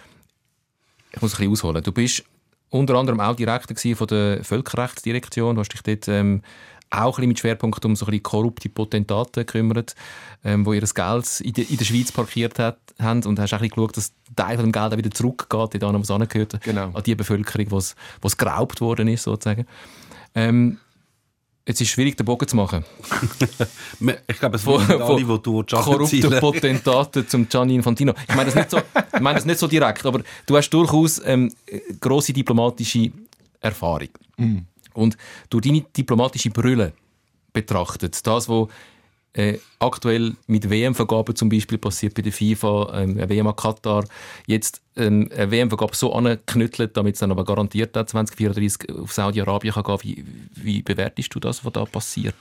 [1.11, 1.83] Ich muss ein bisschen ausholen.
[1.83, 2.23] Du bist
[2.69, 5.55] unter anderem auch Direktor von der Völkerrechtsdirektion.
[5.55, 6.41] Du hast dich dort ähm,
[6.89, 9.95] auch ein bisschen mit Schwerpunkt um so ein bisschen korrupte Potentate gekümmert,
[10.43, 13.57] ähm, wo ihr Geld in, de, in der Schweiz parkiert hat, haben und hast auch
[13.57, 15.49] ein bisschen geschaut, dass Teil von dem Geld auch wieder zurückgeht,
[15.81, 16.91] dort, wo es angehört, Genau.
[16.93, 19.65] an die Bevölkerung, was was geraubt worden ist, sozusagen.
[20.35, 20.77] Ähm,
[21.65, 22.83] jetzt ist es schwierig, den Bogen zu machen.
[24.27, 25.63] Ich glaube, es wollen alle, die du
[26.33, 28.13] korrupte zum Gianni Infantino.
[28.27, 31.21] Ich meine das nicht so, ich meine das nicht so direkt, aber du hast durchaus
[31.23, 31.53] ähm,
[32.01, 33.11] große diplomatische
[33.61, 34.09] Erfahrung.
[34.93, 35.17] Und
[35.49, 36.93] durch deine diplomatische Brille
[37.53, 38.67] betrachtet, das, was
[39.33, 44.05] äh, aktuell mit WM-Vergaben zum Beispiel passiert bei der FIFA, ähm, eine WM an Katar,
[44.45, 49.73] jetzt ähm, eine WM-Vergabe so angeknüttelt, damit es dann aber garantiert auch 2034 auf Saudi-Arabien
[49.73, 49.99] kann gehen.
[50.01, 50.25] Wie,
[50.55, 52.35] wie bewertest du das, was da passiert?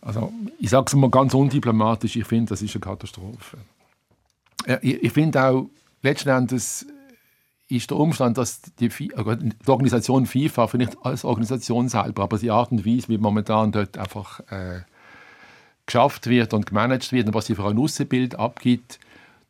[0.00, 3.58] Also, ich sage es mal ganz undiplomatisch, ich finde, das ist eine Katastrophe.
[4.82, 5.68] Ich, ich finde auch,
[6.02, 6.86] letzten Endes
[7.68, 12.50] ist der Umstand, dass die, äh, die Organisation FIFA, vielleicht als Organisation selber, aber die
[12.50, 14.80] Art und Weise, wie momentan dort einfach äh,
[15.86, 18.98] geschafft wird und gemanagt wird und was sie für ein Aussenbild abgibt,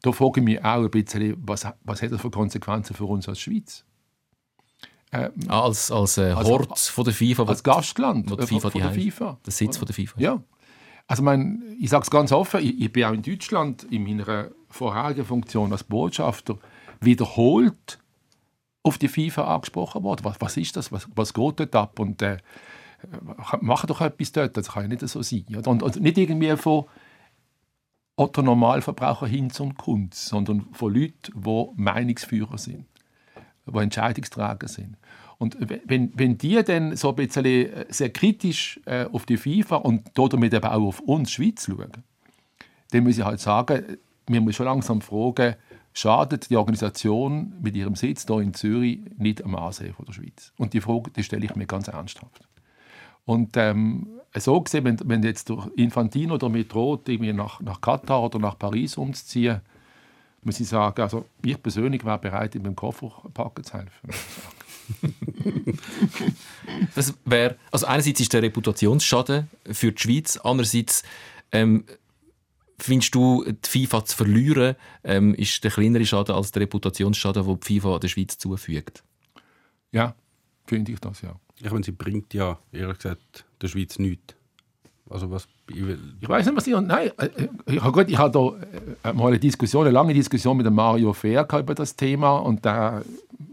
[0.03, 3.29] da frage ich mich auch ein bisschen, was, was hat das für Konsequenzen für uns
[3.29, 3.85] als Schweiz?
[5.11, 8.71] Ah, als als äh, Also, Hort von der FIFA, Als Gastland wo die äh, FIFA
[8.71, 9.39] von die der FIFA.
[9.47, 10.21] der Sitz von der FIFA.
[10.21, 10.43] Ja.
[11.07, 14.49] Also mein, ich sage es ganz offen, ich, ich bin auch in Deutschland in meiner
[14.71, 16.59] vorherigen Funktion als Botschafter
[17.01, 17.99] wiederholt
[18.83, 20.25] auf die FIFA angesprochen worden.
[20.25, 20.91] Was, was ist das?
[20.91, 21.99] Was, was geht dort ab?
[22.01, 22.39] Und äh,
[23.61, 25.45] mach doch etwas dort, das kann ja nicht so sein.
[25.57, 25.71] Oder?
[25.71, 26.85] Und, und nicht irgendwie von
[28.17, 32.87] Otto Normalverbraucher Hinz und Kunz, sondern von Leuten, die Meinungsführer sind,
[33.67, 34.97] die Entscheidungsträger sind.
[35.39, 39.77] Und wenn, wenn die dann so ein bisschen äh, sehr kritisch äh, auf die FIFA
[39.77, 41.91] und damit eben auch auf uns Schweiz schauen,
[42.93, 43.99] dann muss ich halt sagen,
[44.29, 45.57] wir müssen schon langsam fragen,
[45.93, 50.53] schadet die Organisation mit ihrem Sitz hier in Zürich nicht am Ansehen der Schweiz?
[50.57, 52.49] Und die Frage die stelle ich mir ganz ernsthaft.
[53.25, 58.39] Und ähm, so gesehen, wenn, wenn jetzt Infantino damit droht, irgendwie nach, nach Katar oder
[58.39, 59.61] nach Paris umzuziehen,
[60.43, 64.11] muss ich sagen, also ich persönlich wäre bereit, ihm beim Koffer packen zu helfen.
[66.95, 71.03] Das wäre, also einerseits ist der Reputationsschaden für die Schweiz, andererseits
[71.53, 71.85] ähm,
[72.79, 77.61] findest du, die FIFA zu verlieren, ähm, ist der kleinere Schaden als der Reputationsschaden, den
[77.61, 79.03] die FIFA der Schweiz zufügt.
[79.93, 80.15] Ja,
[80.67, 81.35] finde ich das, ja.
[81.61, 84.35] Ich meine, sie bringt ja, ehrlich gesagt, der Schweiz nichts.
[85.09, 85.47] Also was...
[85.69, 85.77] Ich
[86.21, 86.75] Ich weiß nicht, was ich.
[86.79, 87.29] Nein, äh,
[87.67, 88.39] ich, gut, ich hatte
[89.03, 92.37] da äh, mal eine Diskussion, eine lange Diskussion mit dem Mario Fair über das Thema
[92.39, 93.03] und der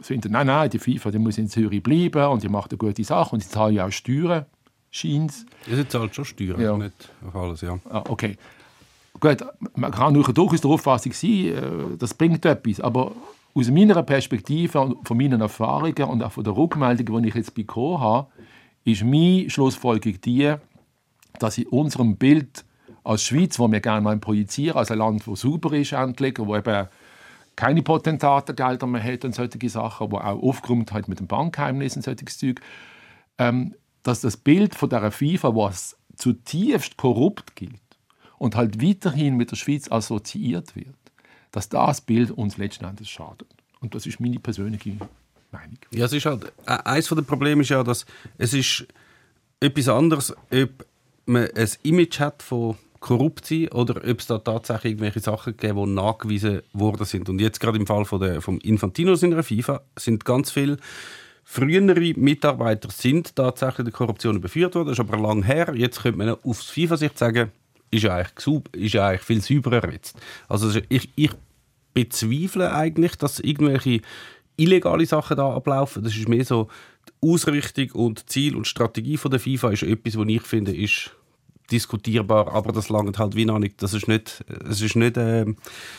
[0.01, 3.03] findet, nein, nein, die FIFA die muss in Zürich bleiben und die macht eine gute
[3.03, 4.45] Sache und sie zahlen ja auch Steuern,
[4.89, 5.33] scheint
[5.67, 6.77] ja, sie zahlt schon Steuern, Ja.
[6.77, 7.77] nicht auf alles, ja.
[7.89, 8.37] Ah, okay.
[9.19, 9.45] Gut,
[9.75, 11.61] man kann nur durchaus der Auffassung sein, äh,
[11.97, 13.11] das bringt etwas, aber
[13.53, 17.53] aus meiner Perspektive und von meinen Erfahrungen und auch von der Rückmeldung, die ich jetzt
[17.53, 18.27] bekommen habe,
[18.83, 20.55] ist meine Schlussfolgerung die,
[21.39, 22.65] dass in unserem Bild
[23.03, 26.87] als Schweiz, wo wir gerne projizieren, als ein Land, das sauber ist, endlich, wo eben
[27.55, 32.03] keine Potentatengelder mehr hat und solche Sachen, wo auch aufgeräumt hat mit dem Bankgeheimnis und
[32.03, 32.61] solches Zeug,
[33.37, 37.81] ähm, dass das Bild von der FIFA, was zutiefst korrupt gilt
[38.37, 40.95] und halt weiterhin mit der Schweiz assoziiert wird,
[41.51, 43.47] dass das Bild uns letzten Endes schadet.
[43.79, 44.97] Und das ist meine persönliche
[45.51, 45.77] Meinung.
[45.91, 48.05] Ja, es ist halt, äh, eines der Probleme ist ja, dass
[48.37, 48.87] es ist
[49.59, 50.85] etwas anderes, ob
[51.25, 55.85] man ein Image hat von korrupt sein oder ob es da tatsächlich irgendwelche Sachen gegeben
[55.85, 57.29] die nachgewiesen worden sind.
[57.29, 60.77] Und jetzt gerade im Fall von der, vom Infantinos in der FIFA sind ganz viele
[61.43, 64.87] frühere Mitarbeiter sind tatsächlich der Korruption überführt worden.
[64.87, 65.73] Das ist aber lang her.
[65.75, 67.51] Jetzt könnte man aus FIFA-Sicht sagen,
[67.91, 70.17] ist ja eigentlich, ist ja eigentlich viel sauberer jetzt.
[70.47, 71.31] Also ich, ich
[71.93, 74.01] bezweifle eigentlich, dass irgendwelche
[74.57, 76.03] illegale Sachen da ablaufen.
[76.03, 76.69] Das ist mehr so
[77.21, 81.11] die Ausrichtung und Ziel und Strategie von der FIFA ist etwas, was ich finde, ist
[81.71, 83.81] diskutierbar, aber das langt halt wie noch nicht.
[83.81, 85.55] Das ist nicht, es ist nicht ähm,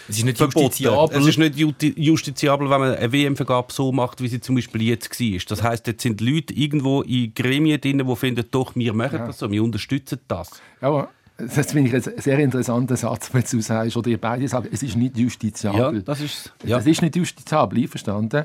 [0.06, 0.66] Es ist nicht verboten.
[0.66, 1.18] justiziabel.
[1.18, 5.18] Es ist nicht justiziabel, wenn man eine WM-Vergabe so macht, wie sie zum Beispiel jetzt
[5.18, 5.40] war.
[5.48, 9.38] Das heißt, jetzt sind Leute irgendwo in Gremien drin, die finden, doch, wir machen das
[9.38, 10.50] so, wir unterstützen das.
[10.82, 11.08] Ja,
[11.54, 14.82] das finde ich ein sehr interessanter Satz, wenn du sagst, oder ihr beide sagen, es
[14.82, 16.02] ist nicht Ja, justiziabel.
[16.02, 16.52] das ist.
[16.64, 16.76] Ja.
[16.78, 18.44] Das ist nicht justiziabel, einverstanden.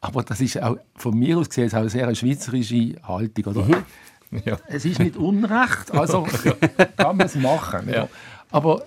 [0.00, 3.44] Aber das ist auch von mir aus gesehen auch eine sehr schweizerische Haltung.
[3.46, 3.62] Oder?
[3.64, 4.42] Mhm.
[4.44, 4.58] Ja.
[4.66, 6.22] Es ist nicht Unrecht, also
[6.96, 7.88] kann man es machen.
[7.88, 8.08] Ja.
[8.50, 8.82] Aber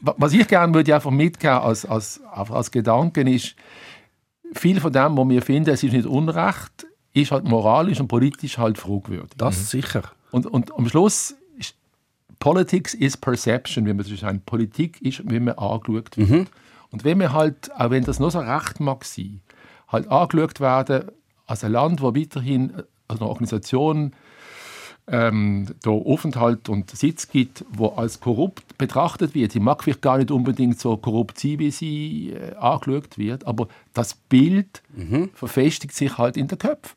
[0.00, 3.54] was ich gerne würde einfach mitgeben als, als, als Gedanken ist,
[4.54, 8.58] viel von dem, was wir finden, es ist nicht Unrecht, ist halt moralisch und politisch
[8.58, 9.30] halt fragwürdig.
[9.36, 10.02] Das sicher.
[10.30, 11.34] Und, und am Schluss
[12.40, 14.46] Politics is Perception, wie man so sagt.
[14.46, 16.18] Politik ist, wie man angeschaut wird.
[16.90, 19.40] Und wenn wir halt, auch wenn das nur so recht mag sein,
[19.88, 21.10] halt angeschaut werden
[21.46, 22.72] als ein Land, wo weiterhin
[23.06, 24.12] als eine Organisation
[25.06, 29.52] ähm, da Aufenthalt und Sitz gibt, wo als korrupt betrachtet wird.
[29.52, 33.68] Sie mag vielleicht gar nicht unbedingt so korrupt sein, wie sie äh, angeschaut wird, aber
[33.92, 34.82] das Bild
[35.34, 36.96] verfestigt sich halt in den Köpfen.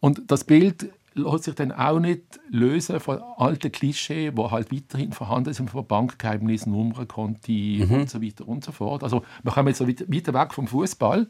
[0.00, 5.12] Und das Bild lässt sich dann auch nicht lösen von alten Klischee, wo halt weiterhin
[5.12, 9.02] vorhanden sind von Bankgeheimnissen, Nummernkonti und so weiter und so fort.
[9.02, 11.26] Also wir kommen jetzt so weit, weiter weg vom Fußball,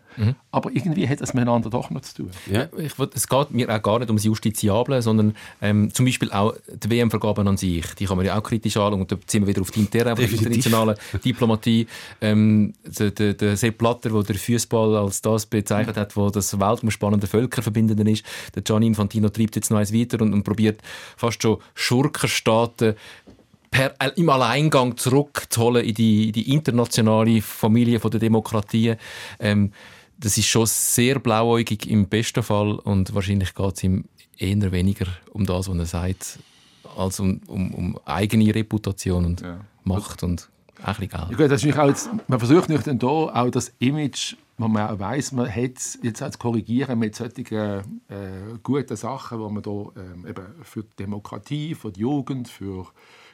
[0.50, 2.30] aber irgendwie hat das miteinander doch noch zu tun.
[2.50, 2.68] Ja.
[2.76, 6.90] Ich, es geht mir auch gar nicht ums Justiziable, sondern ähm, zum Beispiel auch die
[6.90, 7.86] WM-Vergaben an sich.
[7.94, 9.00] Die kann man ja auch kritisch anschauen.
[9.00, 11.86] Und da sind wir wieder auf die interne, auf die internationale Diplomatie.
[12.20, 16.58] Ähm, der, der, der Sepp Blatter, der der Fußball als das bezeichnet hat, wo das
[16.58, 18.24] weltumspannende Völkerverbindende ist.
[18.54, 20.80] Der Gianni Infantino treibt jetzt noch eins weiter und, und probiert
[21.16, 22.94] fast schon Schurkenstaaten
[23.70, 28.94] per, äh, im Alleingang zurückzuholen in die, in die internationale Familie von der Demokratie.
[29.40, 29.72] Ähm,
[30.16, 34.04] das ist schon sehr blauäugig im besten Fall und wahrscheinlich geht es ihm
[34.38, 36.38] eher weniger um das, was er sagt,
[36.96, 39.60] als um, um, um eigene Reputation und Ja.
[39.82, 40.48] Macht und
[40.82, 43.72] auch bisschen Ja, gut, das ist auch jetzt, man versucht natürlich dann da auch das
[43.78, 47.82] Image, wo man auch weiss, man hat jetzt auch zu korrigieren mit solchen äh,
[48.62, 52.86] guten Sachen, wo man da ähm, eben für die Demokratie, für die Jugend, für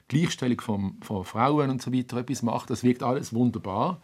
[0.09, 2.71] Gleichstellung von, von Frauen und so weiter etwas macht.
[2.71, 4.01] Das wirkt alles wunderbar.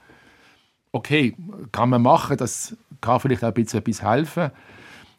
[0.92, 1.36] Okay,
[1.72, 4.50] kann man machen, das kann vielleicht auch ein bisschen etwas helfen.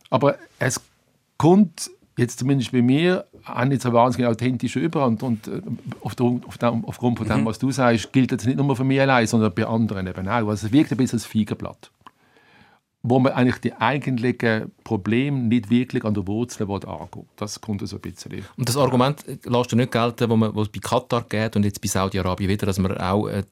[0.10, 0.82] Aber es
[1.38, 5.06] kommt jetzt zumindest bei mir auch nicht so wahnsinnig authentisch über.
[5.06, 5.62] Und, und äh,
[6.02, 8.84] auf der, auf dem, aufgrund von dem, was du sagst, gilt das nicht nur für
[8.84, 10.48] mich allein, sondern bei anderen eben auch.
[10.50, 11.92] Also es wirkt ein bisschen als Feigenblatt,
[13.04, 17.96] wo man eigentlich die eigentlichen Probleme nicht wirklich an der Wurzel angehen Das kommt so
[17.96, 18.44] ein bisschen.
[18.58, 21.88] Und das Argument lässt du nicht gelten, wo es bei Katar geht und jetzt bei
[21.88, 23.44] Saudi-Arabien wieder, dass man auch äh,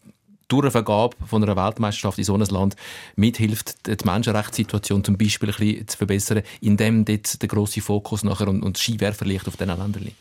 [0.47, 2.75] durch eine Vergabe von einer Weltmeisterschaft in so einem Land
[3.15, 8.47] mithilft, die Menschenrechtssituation zum Beispiel ein bisschen zu verbessern, indem dort der grosse Fokus nachher
[8.47, 10.17] und, und das Skiwerferlicht auf diesen Ländern liegt.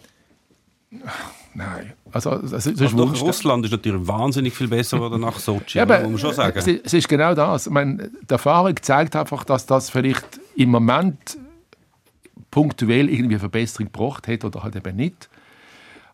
[1.54, 1.92] Nein.
[2.12, 3.04] Also, das, das ist Also.
[3.04, 6.58] Russland ist natürlich wahnsinnig viel besser oder nach Sochi, Ja, muss man schon sagen.
[6.58, 7.66] Es, es ist genau das.
[7.66, 11.36] Ich meine, die Erfahrung zeigt einfach, dass das vielleicht im Moment
[12.50, 15.28] punktuell irgendwie eine Verbesserung gebracht hat oder halt eben nicht.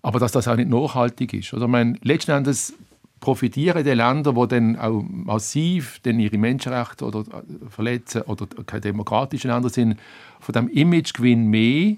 [0.02, 1.52] Aber dass das auch nicht nachhaltig ist.
[1.52, 2.74] Oder ich meine, letzten Endes
[3.20, 8.80] profitieren die Länder, die dann auch massiv dann ihre Menschenrechte oder äh, verletzen oder keine
[8.80, 9.98] demokratischen Länder sind,
[10.40, 11.96] von dem Imagegewinn mehr,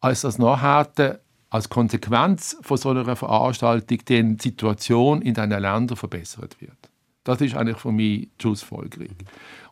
[0.00, 1.20] als das nachher
[1.50, 6.90] als Konsequenz von so einer Veranstaltung die Situation in diesen Ländern verbessert wird.
[7.24, 9.16] Das ist eigentlich für mich die Schlussfolgerung.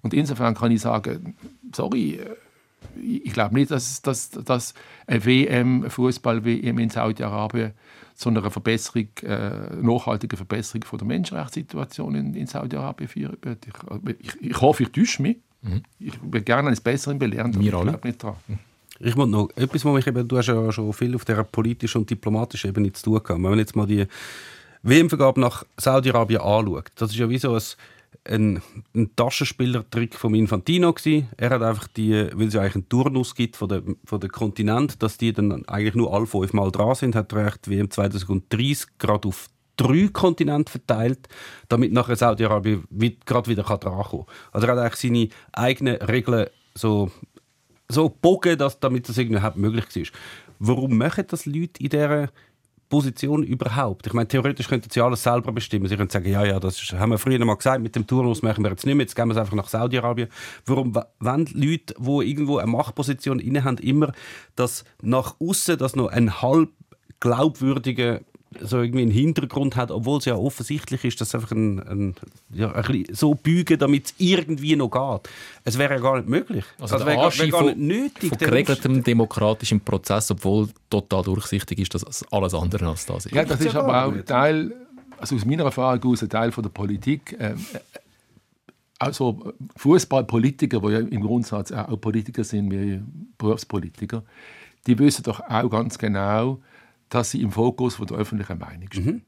[0.02, 1.36] Und insofern kann ich sagen,
[1.72, 2.36] sorry, äh,
[3.00, 4.74] ich glaube nicht, dass, dass, dass
[5.06, 7.72] eine WM, Fußball-WM in Saudi-Arabien
[8.18, 13.64] zu einer Verbesserung, äh, nachhaltigen Verbesserung von der Menschenrechtssituation in, in Saudi-Arabien führen wird.
[13.64, 15.36] Ich, ich, ich hoffe, ich täusche mich.
[16.00, 17.90] Ich will gerne eines Besseren belehren, aber Wir ich alle.
[17.92, 18.34] glaube nicht dran.
[18.98, 21.98] Ich muss noch etwas, wo mich eben, du hast ja schon viel auf der politischen
[21.98, 23.28] und diplomatischen Ebene zu tun gehabt.
[23.28, 24.06] Wenn man jetzt mal die
[24.82, 27.62] WM-Vergabe nach Saudi-Arabien anschaut, das ist ja wie so ein,
[28.28, 28.62] ein,
[28.94, 31.28] ein Taschenspielertrick von Infantino gewesen.
[31.36, 34.30] Er hat einfach die, weil es ja eigentlich einen Turnus gibt von der, von der
[34.30, 37.90] Kontinent, dass die dann eigentlich nur alle fünf Mal dran sind, hat er echt WM
[37.90, 41.28] 2030 gerade auf drei Kontinente verteilt,
[41.68, 42.84] damit nachher Saudi-Arabien
[43.24, 44.26] gerade wieder kann dran kommen.
[44.52, 47.10] Also er hat eigentlich seine eigenen Regeln so
[47.90, 50.12] so bogen, dass, damit das irgendwie möglich ist.
[50.58, 52.28] Warum machen das Leute in dieser
[52.88, 54.06] Position überhaupt?
[54.06, 55.86] Ich meine, theoretisch könnten sie alles selber bestimmen.
[55.86, 58.42] Sie können sagen, ja, ja, das ist, haben wir früher mal gesagt, mit dem Turnus
[58.42, 60.28] machen wir jetzt nicht mehr, jetzt gehen wir einfach nach Saudi-Arabien.
[60.66, 64.12] Warum w- wollen Leute, die irgendwo eine Machtposition inne haben, immer,
[64.56, 66.70] dass nach außen das noch ein halb
[67.20, 68.20] glaubwürdiger
[68.60, 72.14] so irgendwie einen Hintergrund hat, obwohl es ja offensichtlich ist, dass es einfach ein, ein,
[72.50, 75.30] ja, ein bisschen so bügen, damit es irgendwie noch geht.
[75.64, 76.64] Es wäre ja gar nicht möglich.
[76.78, 78.28] Also es der wäre, gar- wäre gar nicht nötig.
[78.30, 83.34] von geregeltem demokratischem Prozess, obwohl total durchsichtig ist, dass alles andere als das ist.
[83.34, 84.12] Ja, das ist aber auch.
[84.24, 84.74] Teil,
[85.18, 87.36] also aus meiner Erfahrung aus, ein Teil von der Politik.
[87.38, 87.78] Ähm, äh,
[88.98, 93.00] also Fußballpolitiker, die ja im Grundsatz auch Politiker sind wie
[93.36, 94.22] Berufspolitiker,
[94.86, 96.60] die wissen doch auch ganz genau,
[97.08, 99.24] dass sie im Fokus von der öffentlichen Meinung stehen.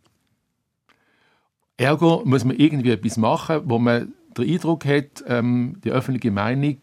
[1.77, 6.79] Ergo muss man irgendwie etwas machen, wo man den Eindruck hat, ähm, die öffentliche Meinung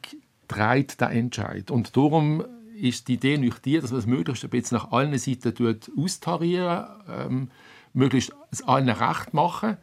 [0.48, 1.70] trägt den Entscheid.
[1.72, 2.44] Und darum
[2.76, 5.92] ist die Idee nicht die, dass man das möglichst ein bisschen nach allen Seiten tut,
[5.98, 7.52] austarieren, ähm,
[7.94, 9.78] möglichst es allen recht machen,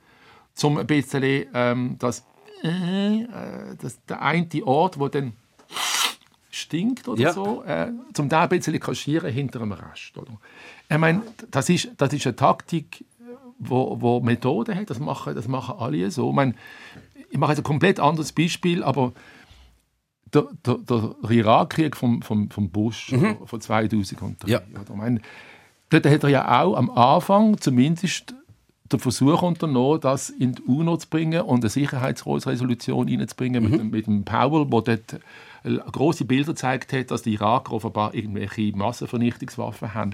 [0.63, 2.25] um ein bisschen ähm, das,
[2.63, 5.33] äh, äh, das, der eine Ort, wo dann
[6.51, 7.33] stinkt oder Ja.
[7.33, 10.17] so, äh, zum da ein bisschen kaschieren hinter dem Rest.
[10.17, 10.39] Oder?
[10.91, 13.05] Ich meine, das ist, das ist eine Taktik,
[13.59, 16.29] wo, wo Methoden hat, das machen, das machen alle so.
[16.31, 16.55] Ich, meine,
[17.31, 19.13] ich mache jetzt ein komplett anderes Beispiel, aber
[20.33, 24.51] der, der, der Irakkrieg vom, vom, vom Bush oder, von 2003.
[24.51, 24.61] Ja.
[24.89, 25.21] Ich meine,
[25.91, 28.35] dort hat er ja auch am Anfang zumindest
[28.93, 33.91] den Versuch unternommen, das in die UNO zu bringen und eine Sicherheitsratsresolution reinzubringen mit, dem-
[33.91, 35.19] mit dem Powell, wo dort
[35.65, 40.11] große Bilder gezeigt hat, dass die Iraker offenbar irgendwelche Massenvernichtungswaffen haben.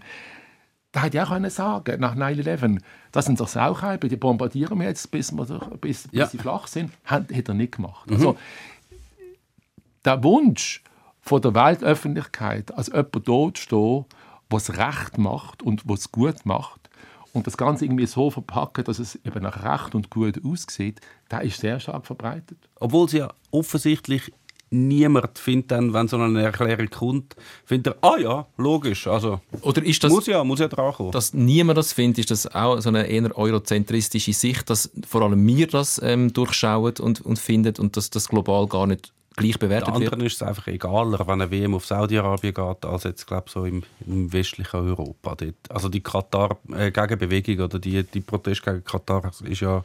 [0.93, 2.81] Da hätte ich auch können sagen, nach 9-11,
[3.13, 5.45] das sind doch Sauchheiben, die bombardieren wir jetzt, bis, wir,
[5.81, 6.27] bis, bis Ja.
[6.27, 6.91] sie flach sind.
[7.05, 8.11] Hat, hat er nicht gemacht.
[8.11, 8.37] Also,
[10.05, 10.83] der Wunsch
[11.21, 14.05] von der Weltöffentlichkeit, als jemand dort stehen,
[14.49, 16.81] was Recht macht und was gut macht
[17.33, 21.43] und das Ganze irgendwie so verpacken, dass es eben nach Recht und gut aussieht, der
[21.43, 22.59] ist sehr stark verbreitet.
[22.81, 24.33] Obwohl sie ja offensichtlich
[24.71, 29.85] niemand findet, dann, wenn so eine Erklärung kommt, findet er, ah ja, logisch, also Oder
[29.85, 31.11] ist das, muss ja, muss ja dran kommen.
[31.11, 35.45] dass niemand das findet, ist das auch so eine eher eurozentristische Sicht, dass vor allem
[35.47, 39.61] wir das ähm, durchschauen und, und finden und dass das global gar nicht gleich Den
[39.61, 39.97] bewertet wird?
[39.97, 43.65] anderen ist es einfach egaler, wenn eine WM auf Saudi-Arabien geht, als jetzt, glaube so
[43.65, 45.35] im, im westlichen Europa.
[45.35, 45.55] Dort.
[45.69, 49.83] Also die Katar-Gegenbewegung oder die, die Protest gegen Katar ist ja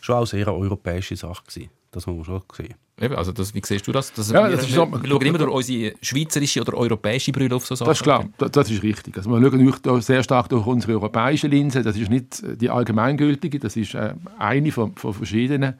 [0.00, 1.70] schon auch sehr eine europäische Sache gewesen.
[1.90, 2.74] Das muss man schon sehen.
[3.00, 4.12] Eben, also das, wie siehst du das?
[4.12, 7.54] das Ja, wir, das ist wir, wir schauen immer durch unsere schweizerische oder europäische Brille
[7.56, 7.88] auf so Sachen.
[7.88, 9.16] Das ist klar, das, das ist richtig.
[9.16, 9.50] Also wir
[9.82, 11.82] schauen sehr stark durch unsere europäische Linse.
[11.82, 15.74] Das ist nicht die allgemeingültige, das ist äh, eine von, von verschiedenen.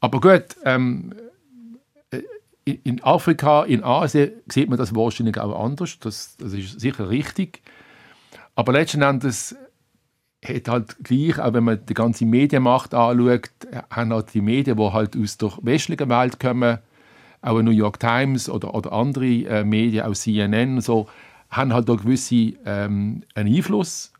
[0.00, 1.14] Aber gut, ähm,
[2.10, 2.22] äh,
[2.64, 5.98] in- in Afrika, in Asien sieht man das wahrscheinlich auch anders.
[6.00, 7.62] Das, das ist sicher richtig.
[8.56, 9.54] Aber letzten Endes
[10.44, 13.50] hat halt gleich, auch wenn man die ganze Medienmacht anschaut,
[13.90, 16.78] haben halt die Medien, die halt aus der westlichen Welt kommen,
[17.40, 21.08] auch die New York Times oder, oder andere äh, Medien, auch CNN und so,
[21.50, 24.12] haben halt da gewisse ähm, einen Einfluss,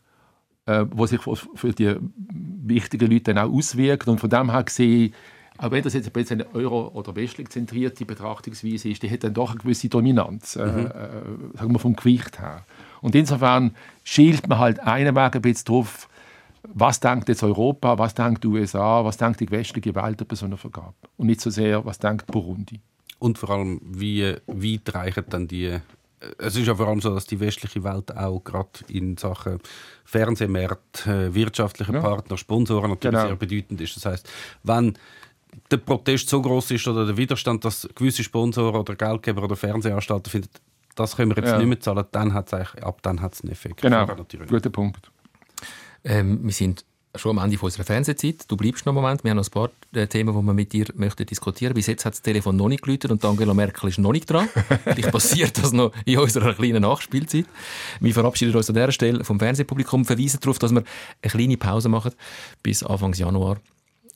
[0.65, 4.07] äh, wo sich für, für die wichtigen Leute dann auch auswirkt.
[4.07, 5.13] Und von dem her gesehen,
[5.57, 9.23] auch wenn das jetzt ein bisschen eine euro- oder westlich zentrierte Betrachtungsweise ist, die hat
[9.23, 10.91] dann doch eine gewisse Dominanz, äh, äh,
[11.55, 12.65] sagen wir vom Gewicht her.
[13.01, 16.09] Und insofern schielt man halt einen Weg ein bisschen drauf,
[16.73, 20.45] was denkt jetzt Europa, was denkt die USA, was denkt die westliche Welt über so
[20.45, 20.93] eine Vergabe.
[21.17, 22.79] Und nicht so sehr, was denkt Burundi.
[23.19, 25.65] Und vor allem, wie weit reichen dann die.
[25.65, 25.79] äh,
[26.37, 29.59] Es ist ja vor allem so, dass die westliche Welt auch gerade in Sachen
[30.05, 32.01] Fernsehmarkt, äh, wirtschaftliche Ja.
[32.01, 33.27] Partner, Sponsoren natürlich Genau.
[33.27, 33.95] sehr bedeutend ist.
[33.95, 34.29] Das heißt,
[34.63, 34.97] wenn
[35.71, 40.29] der Protest so groß ist oder der Widerstand, dass gewisse Sponsoren oder Geldgeber oder Fernsehanstalten
[40.29, 40.49] finden,
[40.95, 41.57] das können wir jetzt Ja.
[41.57, 43.81] nicht mehr zahlen, dann hat's eigentlich, ab dann hat es einen Effekt.
[43.81, 44.05] Genau,
[44.47, 45.11] guter Punkt.
[46.05, 46.85] Ähm, wir sind
[47.15, 48.49] schon am Ende unserer Fernsehzeit.
[48.49, 49.23] Du bleibst noch einen Moment.
[49.23, 52.05] Wir haben noch ein paar äh, Themen, die wir mit dir möchten diskutieren Bis jetzt
[52.05, 54.49] hat das Telefon noch nicht geläutet und Angela Merkel ist noch nicht dran.
[54.83, 57.45] Vielleicht passiert das noch in unserer kleinen Nachspielzeit.
[57.99, 60.83] Wir verabschieden uns an dieser Stelle vom Fernsehpublikum, verweisen darauf, dass wir
[61.21, 62.11] eine kleine Pause machen
[62.63, 63.57] bis Anfang Januar.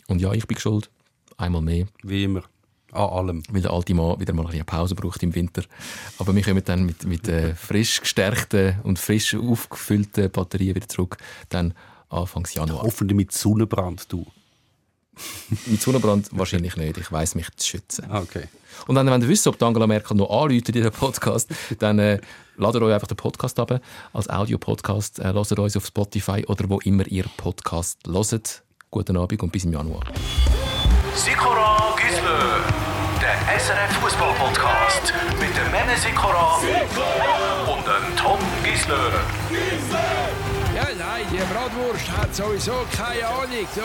[0.07, 0.89] Und ja, ich bin schuld.
[1.37, 2.43] Einmal mehr, Wie immer.
[2.91, 3.43] An allem.
[3.51, 5.63] weil der alte Mann wieder mal eine Pause braucht im Winter.
[6.17, 11.17] Aber wir kommen dann mit, mit äh, frisch gestärkten und frisch aufgefüllten Batterien wieder zurück.
[11.49, 11.73] Dann
[12.09, 12.83] Anfang Januar.
[12.83, 14.25] Hoffentlich mit Sonnenbrand, du.
[15.67, 16.97] Mit Sonnenbrand wahrscheinlich nicht.
[16.97, 18.05] Ich weiß mich zu schützen.
[18.09, 18.45] Ah, Okay.
[18.87, 21.99] Und dann, wenn ihr wisst, ob die Angela Merkel noch anläutet in den Podcast, dann
[21.99, 22.19] äh,
[22.55, 23.81] ladet euch einfach den Podcast ab
[24.13, 25.19] als Audio-Podcast.
[25.19, 28.63] Äh, hört uns auf Spotify oder wo immer ihr Podcast hört.
[28.89, 30.03] Guten Abend und bis im Januar.
[31.15, 32.58] Sikora Gisler,
[33.47, 39.11] SRF Fußball Podcast mit dem Sikora und dem Tom Gisler.
[40.75, 43.67] Ja, nein, die Bratwurst hat sowieso keine Ahnung.
[43.73, 43.81] So.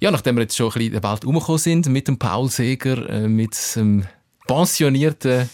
[0.00, 2.50] Ja, nachdem wir jetzt schon ein bisschen in der Welt umgekommen sind, mit dem Paul
[2.50, 4.06] Seeger, äh, mit dem
[4.46, 5.48] pensionierten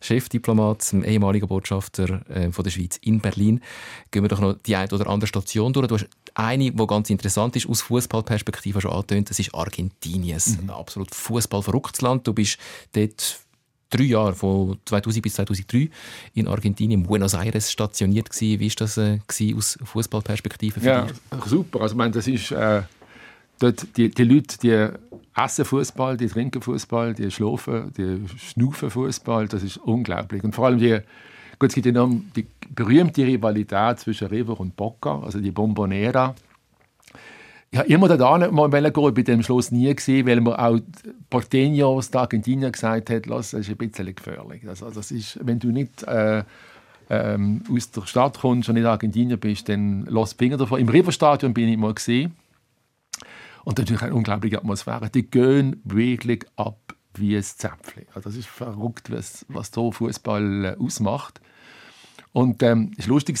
[0.00, 3.60] Chefdiplomat, dem ehemaligen Botschafter äh, von der Schweiz in Berlin,
[4.10, 5.86] gehen wir doch noch die eine oder andere Station durch.
[5.88, 10.40] Du hast eine, die ganz interessant ist, aus Fußballperspektive schon angetönt, das ist Argentinien.
[10.60, 12.26] Ein absolut fußballverrücktes Land.
[12.26, 12.58] Du bist
[12.92, 13.40] dort
[13.90, 15.88] drei Jahre, von 2000 bis 2003,
[16.34, 18.60] in Argentinien, in Buenos Aires stationiert gewesen.
[18.60, 21.16] Wie war das äh, aus Fußballperspektive für Ja, dich?
[21.46, 21.80] super.
[21.80, 22.82] Also, ich meine, das ist äh,
[23.58, 24.88] dort die, die Leute, die
[25.34, 29.48] essen Fußball, die trinken Fußball, die schlafen, die schnaufen Fußball.
[29.48, 30.42] Das ist unglaublich.
[30.44, 31.00] Und vor allem die
[31.58, 36.34] Gut, es gibt noch die berühmte Rivalität zwischen River und Boca, also die Bombonera.
[37.70, 40.78] Ich habe immer da mal gehen, bei dem Schluss nie gesehen, weil man auch
[41.30, 44.68] Porteños, der Argentinier, gesagt hat, das ist ein bisschen gefährlich.
[44.68, 46.44] Also, das ist, wenn du nicht äh,
[47.08, 50.78] ähm, aus der Stadt kommst und nicht Argentinier bist, dann lass Finger davon.
[50.78, 52.34] Im Riverstadion bin ich mal gesehen.
[53.66, 55.10] Und natürlich eine unglaubliche Atmosphäre.
[55.10, 58.06] Die gehen wirklich ab wie ein Zäpfchen.
[58.14, 61.40] Also das ist verrückt, was, was so Fußball äh, ausmacht.
[62.32, 63.40] Und ähm, es ist lustig,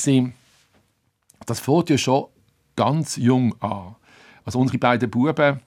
[1.46, 2.26] das fängt ja schon
[2.74, 3.94] ganz jung an.
[4.44, 5.60] Also unsere beiden Buben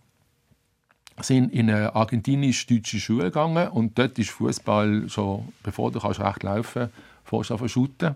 [1.22, 6.44] sind in eine argentinisch-deutsche Schule gegangen und dort ist Fußball schon, bevor du kannst recht
[6.44, 6.90] laufen
[7.24, 8.16] kannst, vorher shooten.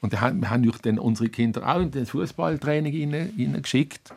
[0.00, 4.14] Und dann, wir haben dann unsere Kinder auch in das Fußballtraining geschickt.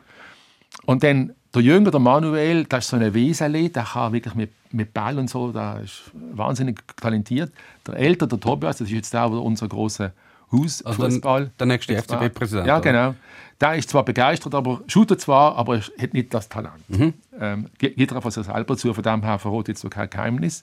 [0.84, 4.50] Und dann der Jünger, der Manuel, das ist so ein Weseli, der kann wirklich mit,
[4.72, 7.50] mit Ball und so, der ist wahnsinnig talentiert.
[7.86, 10.12] Der Ältere, der Tobias, das ist jetzt der, unser großer
[10.52, 11.42] Hausfußball.
[11.42, 12.66] Also der nächste FCB-Präsident.
[12.66, 13.14] Ja, genau.
[13.58, 16.88] Der ist zwar begeistert, aber shootet zwar, aber er hat nicht das Talent.
[16.88, 17.14] Mhm.
[17.40, 20.62] Ähm, geht er einfach selber zu, von dem her verrät jetzt so kein Geheimnis.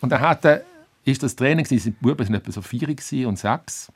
[0.00, 0.62] Und dann hat er,
[1.04, 2.88] ist das Training, die Buben sind etwa so vier
[3.28, 3.92] und sechs.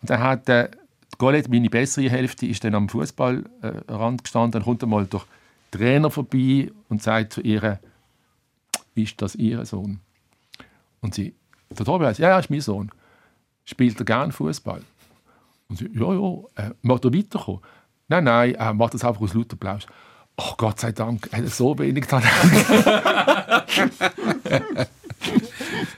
[0.00, 0.70] Und dann hat er
[1.18, 4.52] Colette, meine bessere Hälfte, ist dann am Fußballrand gestanden.
[4.52, 5.22] Dann kommt einmal der
[5.70, 7.80] Trainer vorbei und sagt zu ihr,
[8.94, 10.00] ist das ihr Sohn?
[11.00, 11.34] Und sie,
[11.70, 12.90] der Tobias, ja, ja, ist mein Sohn.
[13.64, 14.82] Spielt er gerne Fußball?
[15.68, 17.60] Und sie, ja, ja, äh, macht er weiterkommen?
[18.08, 19.86] Nein, nein, er macht das einfach aus lauter Applaus.
[20.36, 22.28] Oh Gott sei Dank, er hat so wenig Talent.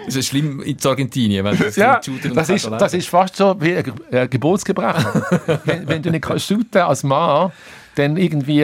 [0.07, 1.45] Das ist schlimm in Argentinien.
[1.45, 2.01] Wenn das ja,
[2.35, 5.05] das ist, das ist fast so wie ein äh, Geburtsgebrechen.
[5.65, 7.53] wenn, wenn, du nicht kannst shooten als Mann,
[7.95, 8.61] dann irgendwie,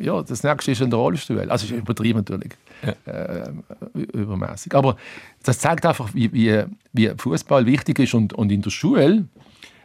[0.00, 1.50] ja, das nächste ist ein Rollstuhl.
[1.50, 2.52] Also ist übertrieben natürlich,
[2.84, 3.12] ja.
[3.12, 3.50] äh,
[4.12, 4.74] übermäßig.
[4.74, 4.96] Aber
[5.42, 6.62] das zeigt einfach, wie, wie,
[6.92, 9.26] wie Fußball wichtig ist und, und in der Schule,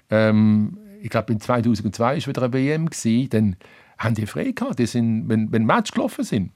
[0.09, 3.55] ähm, ich glaube, in 2002 war wieder eine WM, gewesen, dann
[3.97, 4.79] haben die frei gehabt.
[4.79, 6.51] Die sind, wenn, wenn Match gelaufen sind,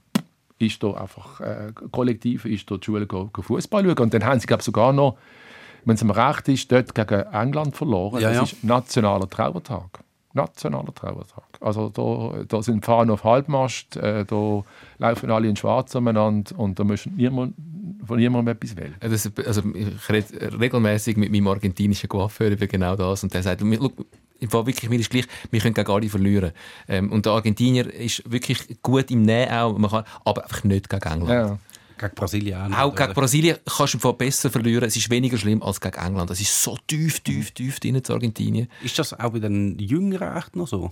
[0.62, 3.97] ist da einfach äh, kollektiv ist da die Schule Fußball schauen.
[3.97, 5.18] Und dann haben sie glaube sogar noch,
[5.86, 8.22] wenn es mir recht ist, dort gegen England verloren.
[8.22, 8.43] Ja, das ja.
[8.43, 10.03] ist nationaler Trauertag.
[10.34, 11.43] Nationaler Trauertag.
[11.59, 14.64] Also da, da sind Fahnen auf Halbmast, äh, da
[14.97, 17.55] laufen alle in Schwarz umeinander und da müssen niemand
[18.05, 18.95] von niemandem etwas wählen.
[18.99, 23.62] Das, also ich rede regelmäßig mit meinem argentinischen Coiffeur über genau das und der sagt,
[24.42, 26.52] im Fall wirklich, mir ist gleich, wir können gegen alle verlieren.
[26.88, 30.89] Ähm, und der Argentinier ist wirklich gut im Nähen auch, man kann, aber einfach nicht
[30.89, 31.30] gegen England.
[31.30, 31.60] Ja.
[31.98, 32.80] Gegen Brasilien auch.
[32.80, 34.86] Auch gegen Brasilien kannst du im Fall besser verlieren.
[34.86, 36.32] Es ist weniger schlimm als gegen England.
[36.32, 38.68] Es ist so tief, tief, tief drin zu Argentinien.
[38.84, 40.92] Ist das auch bei den Jüngeren echt noch so?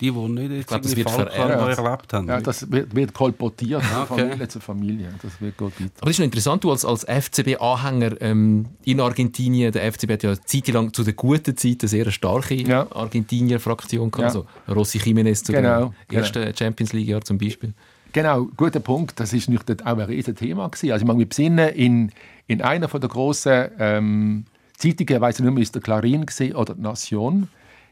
[0.00, 1.78] Die, die nicht jetzt glaub, das wird vererbt.
[1.78, 2.28] erlebt haben.
[2.28, 4.22] Ja, das wird, wird kolportiert von okay.
[4.22, 5.08] Familie zu Familie.
[5.22, 5.92] Das wird gut weiter.
[5.98, 10.22] Aber das ist noch interessant, du als, als FCB-Anhänger ähm, in Argentinien, der FCB hat
[10.22, 12.86] ja eine Zeit lang zu der guten Zeit eine sehr starke ja.
[12.90, 14.34] Argentinier-Fraktion gehabt.
[14.34, 14.40] Ja.
[14.40, 15.80] Also Rossi Jiménez zu genau.
[15.80, 16.20] dem genau.
[16.20, 16.56] ersten genau.
[16.56, 17.74] Champions League-Jahr zum Beispiel.
[18.12, 19.20] Genau, guter Punkt.
[19.20, 20.92] Das ist nicht auch ein riesiges Thema gewesen.
[20.92, 22.12] Also ich mag mich besinnen, in,
[22.46, 24.44] in einer von der grossen ähm,
[24.76, 27.48] Zeitungen, ich weiß nicht mehr, ist der Clarin oder die Nation,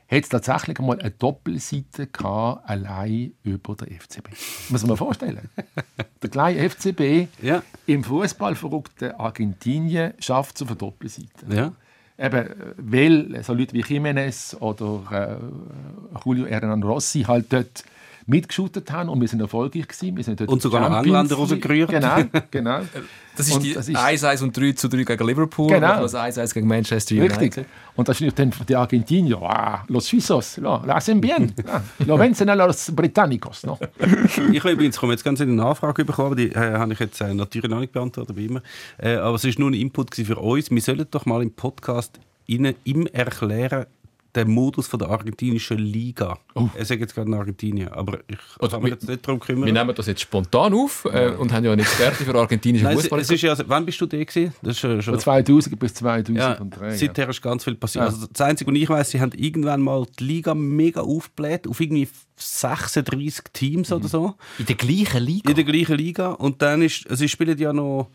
[0.09, 4.28] hat es tatsächlich mal eine Doppelseite gehabt, allein über den FCB.
[4.70, 5.50] Muss man sich vorstellen.
[6.22, 7.62] der kleine FCB ja.
[7.86, 11.46] im Fußball verrückten Argentinien schafft es auf eine Doppelseite.
[11.50, 11.72] Ja.
[12.16, 12.48] Eben,
[12.78, 17.84] weil so Leute wie Jiménez oder äh, Julio Hernan Rossi halt dort
[18.29, 20.16] mitgeschootet haben und wir sind erfolgreich gewesen.
[20.16, 21.91] Wir sind und sogar noch Engländer rausgerührt.
[21.91, 22.16] Genau,
[22.51, 22.81] genau.
[23.39, 26.03] Das ist und die 1-1 und 3 zu 3 gegen Liverpool genau.
[26.03, 27.41] und das 1-1 gegen Manchester United.
[27.41, 27.66] Richtig.
[27.95, 32.49] Und das ist dann die Argentinier, ah, los Suizos, lo, hacen bien, ah, lo vencen
[32.49, 33.62] a los Britannicos.
[33.64, 33.79] No?
[34.53, 37.20] ich habe übrigens komme jetzt ganz in eine Nachfrage bekommen, die äh, habe ich jetzt
[37.20, 38.62] äh, natürlich noch nicht beantwortet, wie immer.
[38.99, 40.72] Äh, aber es ist nur ein Input für uns.
[40.72, 43.87] Wir sollen doch mal im Podcast Ihnen ihm erklären,
[44.35, 46.39] der Modus von der argentinischen Liga.
[46.55, 46.68] Oh.
[46.74, 49.66] Er sagt jetzt gerade in Argentinien, aber ich also kann mich jetzt nicht darum kümmern.
[49.66, 53.20] Wir nehmen das jetzt spontan auf äh, und haben ja einen Experten für argentinische Fußball.
[53.20, 54.53] Es, es ja, wann bist du da gewesen?
[54.62, 56.89] Das ist schon, schon 2000 bis 2003.
[56.89, 58.05] Ja, seither ist ganz viel passiert.
[58.05, 58.11] Ja.
[58.11, 61.81] Also das Einzige, was ich weiß, sie haben irgendwann mal die Liga mega aufgebläht auf
[61.81, 63.97] irgendwie 36 Teams mhm.
[63.97, 64.35] oder so.
[64.59, 65.51] In der gleichen Liga?
[65.51, 66.33] In der gleichen Liga.
[66.33, 68.11] Und dann ist, also sie spielen ja noch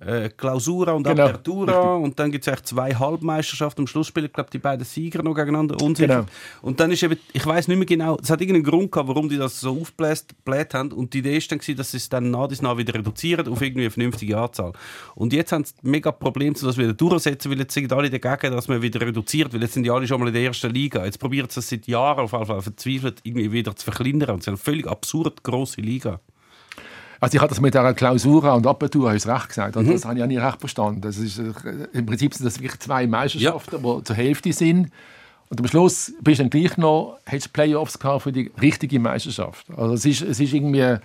[0.00, 1.24] äh, Klausura und genau.
[1.24, 2.04] Apertura Richtig.
[2.04, 3.82] und dann gibt es zwei Halbmeisterschaften.
[3.82, 5.80] Am Schluss spielen, glaube die beiden Sieger noch gegeneinander.
[5.82, 6.08] Unsicher.
[6.08, 6.26] Genau.
[6.62, 9.28] Und dann ist eben, ich weiß nicht mehr genau, es hat irgendeinen Grund gehabt, warum
[9.28, 10.92] die das so aufgebläht haben.
[10.92, 13.60] Und die Idee ist dann, dass sie es dann nach und nach wieder reduzieren auf
[13.60, 14.72] irgendwie eine vernünftige Anzahl.
[15.14, 18.68] Und jetzt haben sie mega Probleme, das wieder durchsetzen, weil jetzt sind alle dagegen, dass
[18.68, 21.04] man wieder reduziert, weil jetzt sind die alle schon mal in der ersten Liga.
[21.04, 24.30] Jetzt probieren sie es seit Jahren auf jeden Fall verzweifelt irgendwie wieder zu verkleinern.
[24.30, 26.20] Und es ist eine völlig absurd große Liga.
[27.20, 29.76] Also ich habe das mit der Klausura und Apertura ist recht gesagt.
[29.76, 31.00] Also Das habe ich auch nicht recht verstanden.
[31.00, 31.52] Das ist, äh,
[31.92, 34.90] Im Prinzip sind das wirklich zwei Meisterschaften, die zur Hälfte sind.
[35.50, 39.66] Und am Schluss bist du dann gleich noch, du Playoffs gehabt für die richtige Meisterschaft.
[39.76, 40.98] Also es ist, es ist irgendwie äh,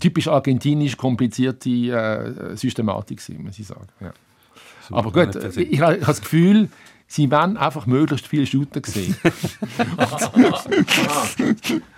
[0.00, 3.86] typisch argentinisch komplizierte äh, Systematik, muss ich sagen.
[4.00, 4.12] Ja.
[4.90, 6.68] Aber gut, ich, ich habe das Gefühl,
[7.06, 9.16] sie wollen einfach möglichst viele Shooter sehen.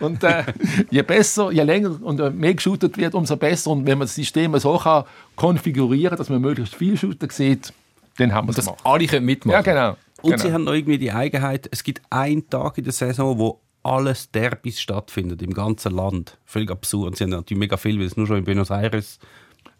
[0.00, 0.44] und äh,
[0.90, 3.70] je besser, je länger und äh, mehr geshootet wird, umso besser.
[3.70, 5.04] Und wenn man das System so kann
[5.36, 7.72] konfigurieren, dass man möglichst viele Shooter sieht,
[8.18, 8.80] dann haben wir es gemacht.
[8.84, 9.96] alle können mitmachen Ja, genau.
[10.22, 10.42] Und genau.
[10.42, 14.30] sie haben noch irgendwie die Eigenheit, es gibt einen Tag in der Saison, wo alles
[14.30, 16.38] Derbys stattfindet im ganzen Land.
[16.44, 17.08] Völlig absurd.
[17.08, 19.18] Und sie haben natürlich mega viel, weil es nur schon in Buenos Aires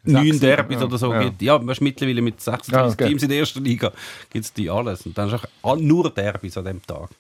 [0.07, 1.23] neun Derbys ja, oder so ja.
[1.23, 1.43] gibt.
[1.43, 3.09] Ja, weißt, mittlerweile mit 36 Ja, okay.
[3.09, 3.93] Teams in der ersten Liga
[4.31, 5.07] gibt es die alles.
[5.07, 7.11] Und dann ist auch nur Derbys an dem Tag.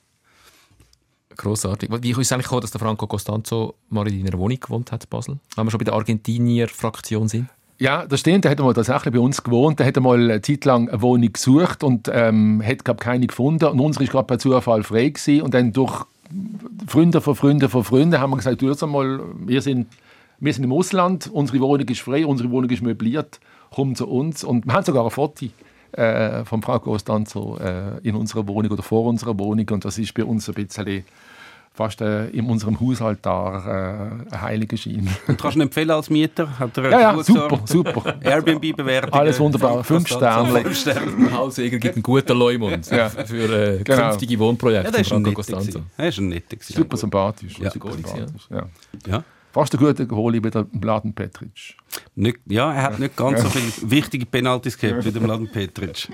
[1.36, 1.90] Grossartig.
[2.00, 5.08] Wie ist es eigentlich gekommen, dass der Franco Costanzo mal in deiner Wohnung gewohnt hat
[5.10, 5.38] Basel?
[5.54, 7.48] Wenn wir schon bei der Argentinier-Fraktion sind.
[7.78, 8.44] Ja, das stimmt.
[8.44, 9.78] Der hat mal tatsächlich bei uns gewohnt.
[9.78, 13.66] Der hat mal eine Zeit lang eine Wohnung gesucht und ähm, hat glaub, keine gefunden.
[13.66, 15.42] Und unsere ist gerade per Zufall frei gewesen.
[15.42, 16.04] Und dann durch
[16.86, 19.88] Freunde von Freunden von Freunden haben wir gesagt, du mal, wir sind,
[20.38, 23.40] wir sind im Ausland, unsere Wohnung ist frei, unsere Wohnung ist möbliert,
[23.74, 24.44] komm zu uns.
[24.44, 25.46] Und wir haben sogar ein Foto
[25.92, 29.66] äh, von Frau Costanzo äh, in unserer Wohnung oder vor unserer Wohnung.
[29.70, 31.04] Und das ist bei uns ein bisschen
[31.72, 33.66] fast äh, in unserem Hausaltar
[34.30, 35.08] äh, ein heiliger Schein.
[35.28, 36.58] Und kannst du ihn empfehlen als Mieter?
[36.58, 38.14] Hat er ja, ja, super, super.
[38.22, 39.12] Airbnb-Bewertung.
[39.12, 39.84] Alles wunderbar.
[39.84, 40.60] Fünf Sterne.
[40.62, 41.12] Fünf Sterne.
[41.26, 43.10] Der Hausäger gibt einen guten Leumund Ja.
[43.10, 44.08] für äh, Genau.
[44.08, 45.80] künftige Wohnprojekte Ja, der ist von ein Franco netter.
[45.98, 46.12] Er.
[46.62, 47.58] Super sympathisch.
[47.58, 47.70] Ja.
[47.70, 48.48] sympathisch.
[48.50, 48.66] Ja.
[49.06, 49.24] Ja.
[49.56, 51.78] Fast ein guter Goal wie der Bladen Petric.
[52.14, 56.10] Nicht, ja, er hat nicht ganz so viele wichtige Penalties gehabt wie der Mladen Petric.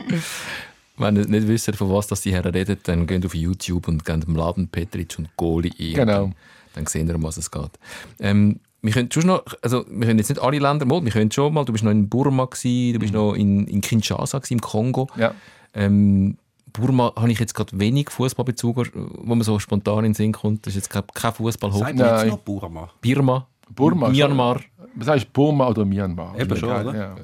[0.96, 4.04] Wenn ihr nicht wisst, von was das die Herren reden, dann geht auf YouTube und
[4.04, 5.94] gebt dem Laden Petric und Goli ein.
[5.94, 6.12] Genau.
[6.12, 6.34] Dann,
[6.74, 7.72] dann sehen wir, um was es geht.
[8.20, 11.32] Ähm, wir können schon noch, also wir können jetzt nicht alle Länder mal, wir können
[11.32, 14.54] schon mal, du bist noch in Burma gewesen, du bist noch in, in Kinshasa gewesen,
[14.54, 15.08] im Kongo.
[15.16, 15.20] Mhm.
[15.20, 15.34] Ja.
[15.74, 16.38] Ähm,
[16.72, 20.66] Burma habe ich jetzt gerade wenig Fußballbezug, wo man so spontan in den Sinn kommt.
[20.66, 21.78] Das ist jetzt glaub, kein Fußball hoch.
[21.78, 22.90] Sagt man jetzt noch Burma?
[23.00, 24.60] Birma, Burma, Myanmar.
[24.94, 26.38] Was heißt Burma oder Myanmar?
[26.38, 26.94] Eben schon, oder?
[26.94, 27.14] Ja.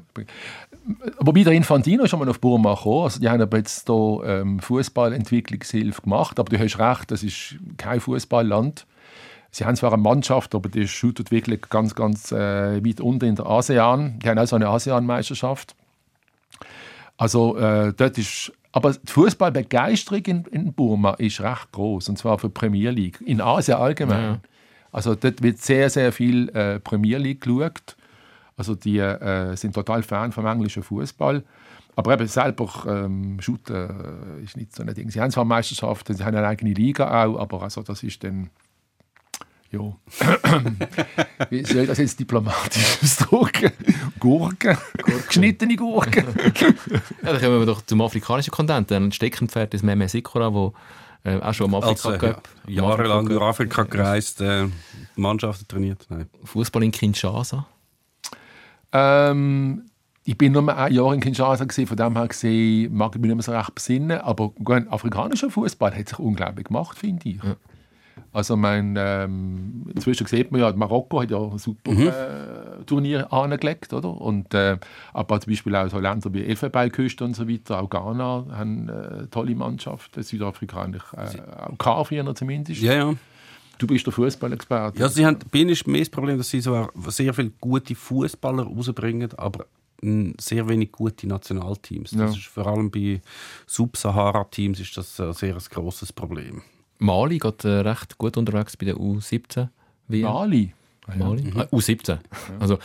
[1.20, 3.05] Wobei der Infantino ist schon mal auf Burma gekommen.
[3.05, 6.38] Also die haben aber jetzt hier ähm, Fußballentwicklungshilfe gemacht.
[6.38, 8.86] Aber du hast recht, das ist kein Fußballland.
[9.51, 13.36] Sie haben zwar eine Mannschaft, aber die shootet wirklich ganz, ganz äh, weit unten in
[13.36, 14.18] der ASEAN.
[14.18, 15.74] Die haben auch so eine ASEAN-Meisterschaft.
[17.18, 22.38] Also äh, dort ist, aber die Fußballbegeisterung in, in Burma ist recht groß und zwar
[22.38, 24.22] für die Premier League in Asien allgemein.
[24.22, 24.40] Ja.
[24.92, 27.96] Also dort wird sehr sehr viel äh, Premier League geschaut.
[28.56, 31.44] Also die äh, sind total Fan vom englischen Fußball.
[31.96, 33.74] Aber eben selber ähm, shooten
[34.40, 35.10] äh, ist nicht so ein Ding.
[35.10, 38.50] Sie haben zwar Meisterschaften, sie haben eine eigene Liga auch, aber also das ist dann
[39.70, 39.80] ja.
[41.50, 43.72] Wie soll ich das jetzt diplomatisch ausdrücken?
[44.18, 44.78] Gurken.
[45.26, 46.24] Geschnittene Gurken.
[47.22, 48.90] Ja, dann kommen wir doch zum afrikanischen Kontinent.
[48.92, 50.72] Ein Steckenpferd ist Meme Sikora, wo
[51.24, 54.68] äh, auch schon am Afrika Also, ja, Cup, jahrelang durch Afrika gereist, äh,
[55.16, 56.06] Mannschaften trainiert.
[56.44, 57.66] Fußball in Kinshasa.
[58.92, 59.90] Ähm,
[60.24, 63.28] ich bin nur ein Jahr in Kinshasa, gewesen, von dem her gesehen, mag ich mich
[63.28, 64.20] nicht mehr so recht besinnen.
[64.20, 67.40] Aber gut, afrikanischer Fußball hat sich unglaublich gemacht, finde ich.
[68.32, 73.92] Also mein, ähm, inzwischen sieht man ja, Marokko hat ja ein super äh, Turnier angelegt,
[73.92, 74.08] oder?
[74.20, 74.78] Und, äh,
[75.12, 79.26] aber zum Beispiel auch so Länder wie Elfenbeinküste und so weiter, auch Ghana haben äh,
[79.28, 81.76] tolle Mannschaften, Südafrikaner, äh, auch
[82.08, 82.80] K4 zumindest.
[82.82, 83.14] Ja, ja.
[83.78, 84.98] Du bist der Fußballexperte.
[84.98, 88.64] Ja, sie haben, bei ihnen ist das Problem, dass sie so sehr viele gute Fußballer
[88.64, 89.66] rausbringen, aber
[90.02, 92.10] mm, sehr wenig gute Nationalteams.
[92.10, 92.26] Das Ja.
[92.26, 93.20] ist vor allem bei
[93.66, 96.62] Sub-Sahara-Teams ist das ein sehr grosses Problem.
[96.99, 99.68] Mali geht äh, recht gut unterwegs bei der U17.
[100.09, 100.22] WM.
[100.22, 100.74] Mali.
[101.16, 101.53] Mali?
[101.57, 102.18] Ah, U17.
[102.61, 102.78] Also,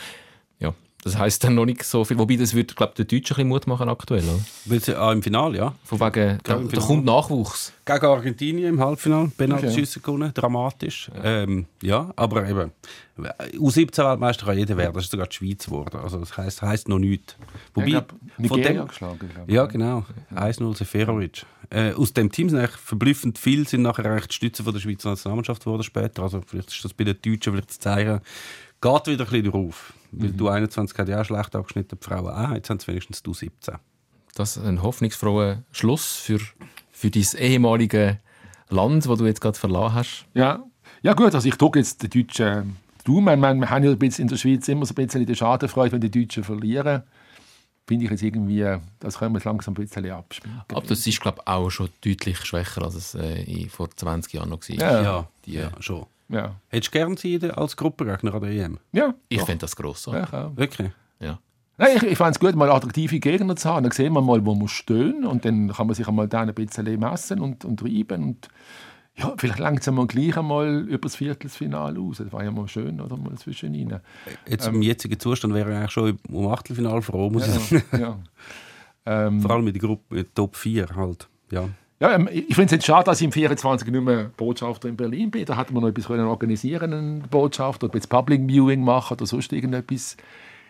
[0.60, 2.18] ja, das heisst dann noch nicht so viel.
[2.18, 4.24] Wobei, das wird, glaube ich, den Deutschen ein bisschen Mut machen aktuell.
[4.24, 4.98] Oder?
[5.00, 5.74] Ah, im Finale, ja.
[5.84, 7.72] Von wegen, da, im da kommt Nachwuchs.
[7.84, 10.00] Gegen Argentinien im Halbfinale, Penalty Okay.
[10.02, 11.10] gewonnen, dramatisch.
[11.14, 11.42] Ja.
[11.42, 12.72] Ähm, ja, aber eben,
[13.58, 15.98] U17-Weltmeister kann jeder werden, das ist sogar die Schweiz geworden.
[16.02, 17.36] Also das heisst, heisst noch nichts.
[17.74, 19.18] Wobei, ich glaub, von Nigeria dem, geschlagen.
[19.32, 19.54] glaub ich.
[19.54, 20.04] ja genau,
[20.34, 21.44] 1-0 Seferovic.
[21.74, 25.10] Äh, aus dem Team sind eigentlich verblüffend viel, sind nachher recht Stütze von der Schweizer
[25.10, 26.22] Nationalmannschaft geworden später.
[26.22, 28.20] Also vielleicht ist das bei den Deutschen vielleicht zu zeigen,
[28.80, 29.92] geht wieder ein bisschen drauf.
[30.12, 32.54] Weil du 21 hat ja auch schlecht abgeschnitten, die Frauen auch.
[32.54, 33.74] Jetzt haben sie wenigstens du 17.
[34.36, 36.38] Das ist ein hoffnungsfroher Schluss für,
[36.92, 38.20] für dein ehemalige
[38.68, 40.26] Land, das du jetzt gerade verlassen hast.
[40.34, 40.62] Ja.
[41.02, 43.34] ja gut, also ich drücke jetzt den Deutschen Daumen.
[43.34, 45.34] Ich meine, wir haben ja ein bisschen in der Schweiz immer so ein bisschen die
[45.34, 47.02] Schadenfreude, wenn die Deutschen verlieren.
[47.86, 48.64] Finde ich jetzt irgendwie,
[48.98, 50.62] das können wir jetzt langsam ein bisschen abspielen.
[50.68, 54.48] Aber das ist, glaube ich, auch schon deutlich schwächer, als es äh, vor 20 Jahren
[54.48, 54.76] noch war.
[54.76, 55.02] Ja.
[55.02, 56.06] Ja, Die, ja, schon.
[56.30, 56.54] Ja.
[56.68, 58.78] Hättest du gern sie als Gruppengegner an der EM?
[58.92, 59.14] Ja.
[59.28, 60.32] Ich finde das grossartig.
[60.32, 60.56] Ja, auch.
[60.56, 60.90] Wirklich?
[61.20, 61.38] Ja.
[61.76, 63.82] Nein, ich, ich fand es gut, mal attraktive Gegner zu haben.
[63.82, 66.54] Dann sehen wir mal, wo man stehen und dann kann man sich einmal da ein
[66.54, 68.22] bisschen messen und, und reiben.
[68.22, 68.48] Und
[69.16, 72.18] ja, vielleicht langsam mal gleich einmal über das Viertelfinale aus.
[72.18, 73.16] Das war ja mal schön, oder?
[73.16, 74.00] Mal zwischen ihnen.
[74.48, 77.84] Jetzt im jetzigen Zustand wäre ich eigentlich schon um Achtelfinale froh, muss ich sagen.
[77.92, 78.18] Ja, ja.
[79.06, 81.28] Ähm, Vor allem mit der Gruppe mit Top 4 halt.
[81.50, 81.68] Ja.
[82.00, 84.96] ja, ähm, ich finde es jetzt schade, dass ich im 24 nicht mehr Botschafter in
[84.96, 85.44] Berlin bin.
[85.44, 89.26] Da hätte man noch etwas können organisieren einen Botschafter, oder jetzt Public Viewing machen oder
[89.26, 90.16] sonst irgendetwas.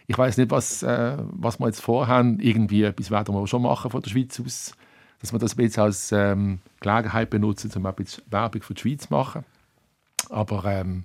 [0.07, 2.41] Ich weiß nicht, was, äh, was wir jetzt vorhaben.
[2.41, 4.75] Irgendwie etwas werden wir schon machen von der Schweiz aus,
[5.25, 9.07] dass wir das jetzt als ähm, Gelegenheit benutzen, um ein bisschen Werbung für die Schweiz
[9.09, 9.45] zu machen.
[10.31, 11.05] Aber ähm,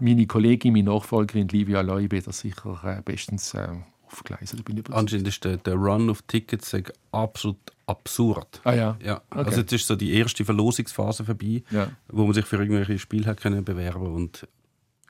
[0.00, 3.68] meine Kollegin, meine Nachfolgerin Livia Loy wird das sicher äh, bestens äh,
[4.06, 4.62] aufgleisen.
[4.90, 8.60] Anscheinend ist der, der Run auf Tickets sag, absolut absurd.
[8.64, 8.96] Ah ja.
[9.02, 9.44] Ja, Okay.
[9.44, 11.88] also jetzt ist so die erste Verlosungsphase vorbei, Ja.
[12.08, 14.46] wo man sich für irgendwelche Spiele hat können bewerben und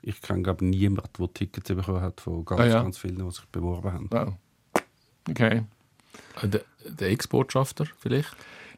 [0.01, 2.81] ich kenne glaube niemanden, der Tickets bekommen hat von ganz, Ah, ja.
[2.83, 4.07] ganz vielen, die sich beworben haben.
[4.11, 4.33] Wow.
[5.29, 5.63] Okay.
[6.41, 8.29] Äh, Der, Ex-Botschafter vielleicht?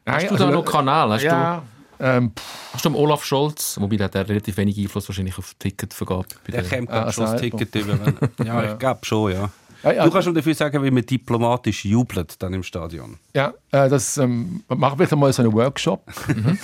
[0.04, 1.10] Nein, Hast du also, da noch Kanal?
[1.10, 1.62] Hast, ja,
[1.98, 2.42] ähm, du,
[2.74, 6.26] hast du Olaf Scholz, wobei der hat der relativ wenig Einfluss wahrscheinlich auf die Ticketvergabe.
[6.48, 7.58] Der der- kommt Ah, glaub, schon das selber.
[7.58, 8.44] Ticket über.
[8.44, 9.50] Ja, ich glaube schon, ja.
[9.82, 10.04] Ja, ja.
[10.04, 13.18] Du kannst schon dafür sagen, wie man diplomatisch jubelt dann im Stadion.
[13.34, 16.04] Ja, äh, das ähm, machen wir mal so einen Workshop.
[16.28, 16.58] Mhm.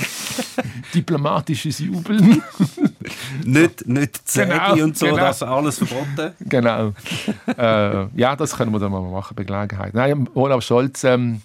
[0.95, 2.43] Diplomatisches Jubeln.
[3.45, 5.19] Nicht, nicht Zähne Genau, und so, genau.
[5.19, 6.33] das ist alles verboten.
[6.41, 6.93] genau.
[7.57, 9.95] äh, ja, das können wir dann mal machen bei Gelegenheit.
[9.95, 11.43] Nein, Olaf Scholz, ähm,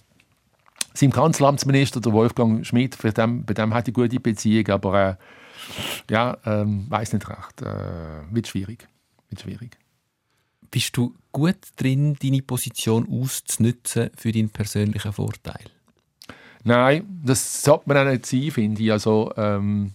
[0.93, 5.15] sein Kanzleramtsminister, der Wolfgang Schmidt, für dem, bei dem hat die gute Beziehung, aber äh,
[6.13, 7.61] ja, ähm, weiß nicht recht.
[7.61, 7.65] Äh,
[8.31, 8.87] wird schwierig.
[9.29, 9.77] Wird schwierig.
[10.69, 15.65] Bist du gut drin, deine Position auszunutzen für deinen persönlichen Vorteil?
[16.63, 18.91] Nein, das sollte man auch nicht sein, finde ich.
[18.91, 19.91] Also, ähm,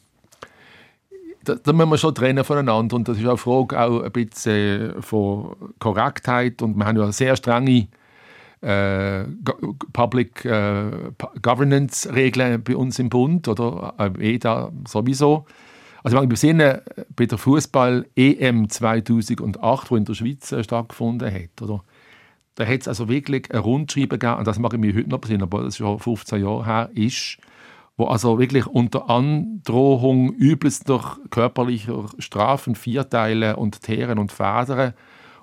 [1.45, 2.97] da, da müssen wir schon trennen voneinander.
[2.97, 6.63] Und das ist auch eine Frage auch ein bisschen von Korrektheit.
[6.63, 7.89] Und wir haben ja sehr strenge
[8.63, 9.25] äh,
[9.93, 15.47] Public äh, Pu- Governance-Regeln bei uns im Bund oder äh, EDA sowieso.
[16.03, 16.81] Also wenn wir sehen, äh,
[17.15, 21.83] bei der Fußball-EM 2008, wo in der Schweiz äh, stattgefunden hat, oder?
[22.55, 25.19] da hat es also wirklich ein Rundschreiben gegeben, und das mache ich mir heute noch
[25.19, 27.39] besinnen, aber das schon 15 Jahre her, ist,
[27.97, 34.95] wo also wirklich unter Androhung übelster körperlicher Strafen, Vierteilen und Teeren und Federn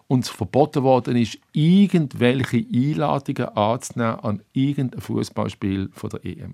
[0.08, 6.54] uns verboten worden ist, irgendwelche Einladungen anzunehmen an irgendein Fußballspiel von der EM.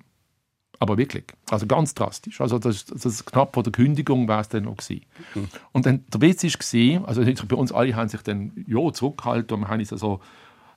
[0.79, 2.41] Aber wirklich, also ganz drastisch.
[2.41, 5.05] Also das, das knapp vor der Kündigung war es dann noch gewesen.
[5.71, 9.61] Und dann, der Witz war, also bei uns alle haben sich dann ja, zurückgehalten und
[9.61, 10.19] wir haben uns also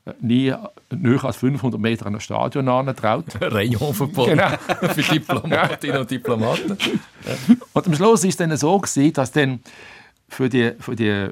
[0.04, 0.54] äh, nie
[0.90, 3.24] näher als 500 Meter an ein Stadion angetraut.
[3.40, 4.48] Rayonverbot Genau.
[4.94, 6.78] für Diplomatinnen und Diplomaten.
[7.72, 9.60] Und am Schluss ist es dann so gewesen, dass dann
[10.28, 11.30] für die, für die äh,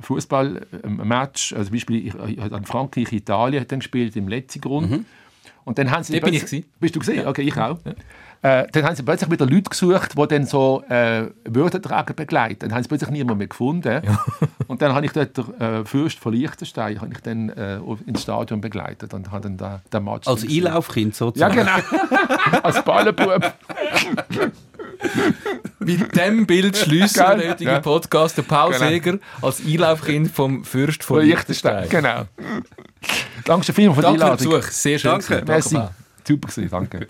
[0.00, 5.06] Fußballmatch, also zum Beispiel ich, ich, an Frankreich, Italien hat dann gespielt im letzten Grund.
[5.64, 6.72] Und dann haben sie bin ich plötzlich- gewesen.
[6.80, 7.26] Bist du gesehen?
[7.26, 7.78] Okay, ich auch.
[8.42, 12.58] Äh, dann haben sie plötzlich wieder Leute gesucht, die dann so äh, Würdetragen begleiten.
[12.68, 14.02] Dann haben sie plötzlich niemand mehr gefunden.
[14.66, 18.20] Und dann habe ich dort den äh, Fürst von Liechtenstein habe ich dann, äh, ins
[18.22, 20.42] Stadion begleitet und habe dann den, den Match Als.
[20.46, 21.54] Einlaufkind Ja, sozusagen.
[21.56, 21.70] genau.
[22.62, 23.54] Als Ballenbub.
[25.78, 27.80] Mit dem Bild schließen wir den heutigen Ja.
[27.80, 28.36] Podcast.
[28.38, 28.86] Der Paul Genau.
[28.88, 31.82] Seeger als Einlaufkind vom Fürst von Liechtenstein.
[31.84, 32.02] Liechtenstein.
[32.02, 32.24] Genau.
[33.44, 34.36] Danke schön für die Danke für den Einladung.
[34.50, 34.70] Besuch.
[34.70, 35.10] Sehr schön.
[35.10, 35.26] Danke.
[35.26, 35.46] gewesen.
[35.46, 35.74] Merci.
[35.74, 35.90] Paul.
[36.26, 36.98] Super gewesen, danke.
[36.98, 37.08] Danke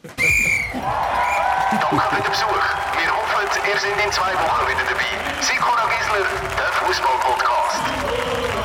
[2.01, 2.65] für den Besuch.
[2.99, 5.11] Wir hoffen, ihr seid in zwei Wochen wieder dabei.
[5.41, 6.27] Sikora Gisler,
[6.57, 8.64] der Fußball-Podcast.